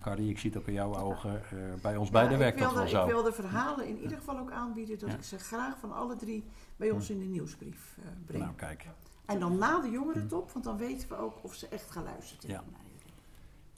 Carrie, 0.00 0.30
ik 0.30 0.38
zie 0.38 0.50
het 0.50 0.58
ook 0.58 0.66
in 0.66 0.72
jouw 0.72 0.96
ogen. 0.96 1.42
bij 1.82 1.96
ons 1.96 2.10
beiden 2.10 2.32
Ja, 2.32 2.38
werkt 2.38 2.56
ik 2.56 2.62
dat 2.62 2.72
wel 2.74 2.88
zo. 2.88 3.04
Ik 3.04 3.12
wil 3.12 3.22
de 3.22 3.32
verhalen 3.32 3.88
in 3.88 4.00
ieder 4.00 4.16
geval 4.16 4.38
ook 4.38 4.50
aanbieden 4.50 4.98
dat 4.98 5.08
Ja. 5.10 5.14
ik 5.16 5.22
ze 5.22 5.38
graag 5.38 5.78
van 5.78 5.92
alle 5.92 6.16
drie 6.16 6.44
bij 6.76 6.90
ons 6.90 7.10
in 7.10 7.18
de 7.18 7.24
nieuwsbrief 7.24 7.98
breng. 8.26 8.42
Nou, 8.42 8.54
kijk. 8.54 8.86
En 9.26 9.40
dan 9.40 9.58
na 9.58 9.80
de 9.80 9.90
jongerentop, 9.90 10.50
want 10.50 10.64
dan 10.64 10.76
weten 10.76 11.08
we 11.08 11.16
ook 11.16 11.44
of 11.44 11.54
ze 11.54 11.68
echt 11.68 11.90
geluisterd 11.90 12.42
hebben 12.42 12.64
Ja. 12.64 12.70
naar 12.70 12.80
jullie. 12.82 12.89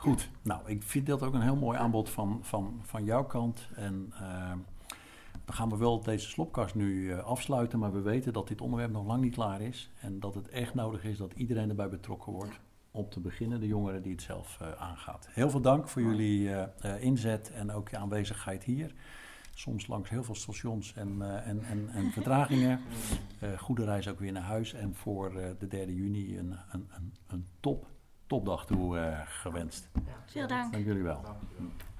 Goed. 0.02 0.30
Nou, 0.42 0.60
ik 0.66 0.82
vind 0.82 1.06
dat 1.06 1.22
ook 1.22 1.34
een 1.34 1.40
heel 1.40 1.56
mooi 1.56 1.78
aanbod 1.78 2.10
van, 2.10 2.38
van, 2.42 2.80
van 2.82 3.04
jouw 3.04 3.24
kant. 3.24 3.68
En 3.74 4.12
dan 5.44 5.54
gaan 5.54 5.68
we 5.68 5.76
wel 5.76 6.02
deze 6.02 6.28
slopkast 6.28 6.74
nu 6.74 7.12
eh, 7.12 7.18
afsluiten. 7.18 7.78
Maar 7.78 7.92
we 7.92 8.00
weten 8.00 8.32
dat 8.32 8.48
dit 8.48 8.60
onderwerp 8.60 8.92
nog 8.92 9.06
lang 9.06 9.22
niet 9.22 9.34
klaar 9.34 9.60
is. 9.60 9.90
En 10.00 10.20
dat 10.20 10.34
het 10.34 10.48
echt 10.48 10.74
nodig 10.74 11.04
is 11.04 11.16
dat 11.16 11.32
iedereen 11.32 11.68
erbij 11.68 11.88
betrokken 11.88 12.32
wordt. 12.32 12.60
Om 12.90 13.08
te 13.08 13.20
beginnen 13.20 13.60
de 13.60 13.66
jongeren 13.66 14.02
die 14.02 14.12
het 14.12 14.22
zelf 14.22 14.58
eh, 14.60 14.72
aangaat. 14.72 15.28
Heel 15.30 15.50
veel 15.50 15.60
dank 15.60 15.88
voor 15.88 16.02
jullie 16.02 16.54
eh, 16.54 17.02
inzet 17.02 17.50
en 17.50 17.72
ook 17.72 17.88
je 17.88 17.96
aanwezigheid 17.96 18.64
hier. 18.64 18.94
Soms 19.54 19.86
langs 19.86 20.10
heel 20.10 20.24
veel 20.24 20.34
stations 20.34 20.94
en, 20.94 21.42
en, 21.44 21.64
en, 21.64 21.88
en 21.88 22.10
vertragingen. 22.12 22.80
Goede 23.58 23.84
reis 23.84 24.08
ook 24.08 24.18
weer 24.18 24.32
naar 24.32 24.42
huis. 24.42 24.72
En 24.72 24.94
voor 24.94 25.32
de 25.58 25.66
3 25.68 25.94
juni 25.94 26.38
een, 26.38 26.56
een, 26.70 26.88
een, 26.90 27.12
een 27.26 27.46
top, 27.60 27.86
topdag 28.32 28.66
toe 28.66 28.98
eh, 28.98 29.20
gewenst. 29.24 29.90
Veel 30.26 30.46
dank. 30.46 30.72
Dank 30.72 30.84
jullie 30.84 31.02
wel. 31.02 31.22
Dank 31.22 31.36
je 31.56 31.62
wel. 31.62 31.91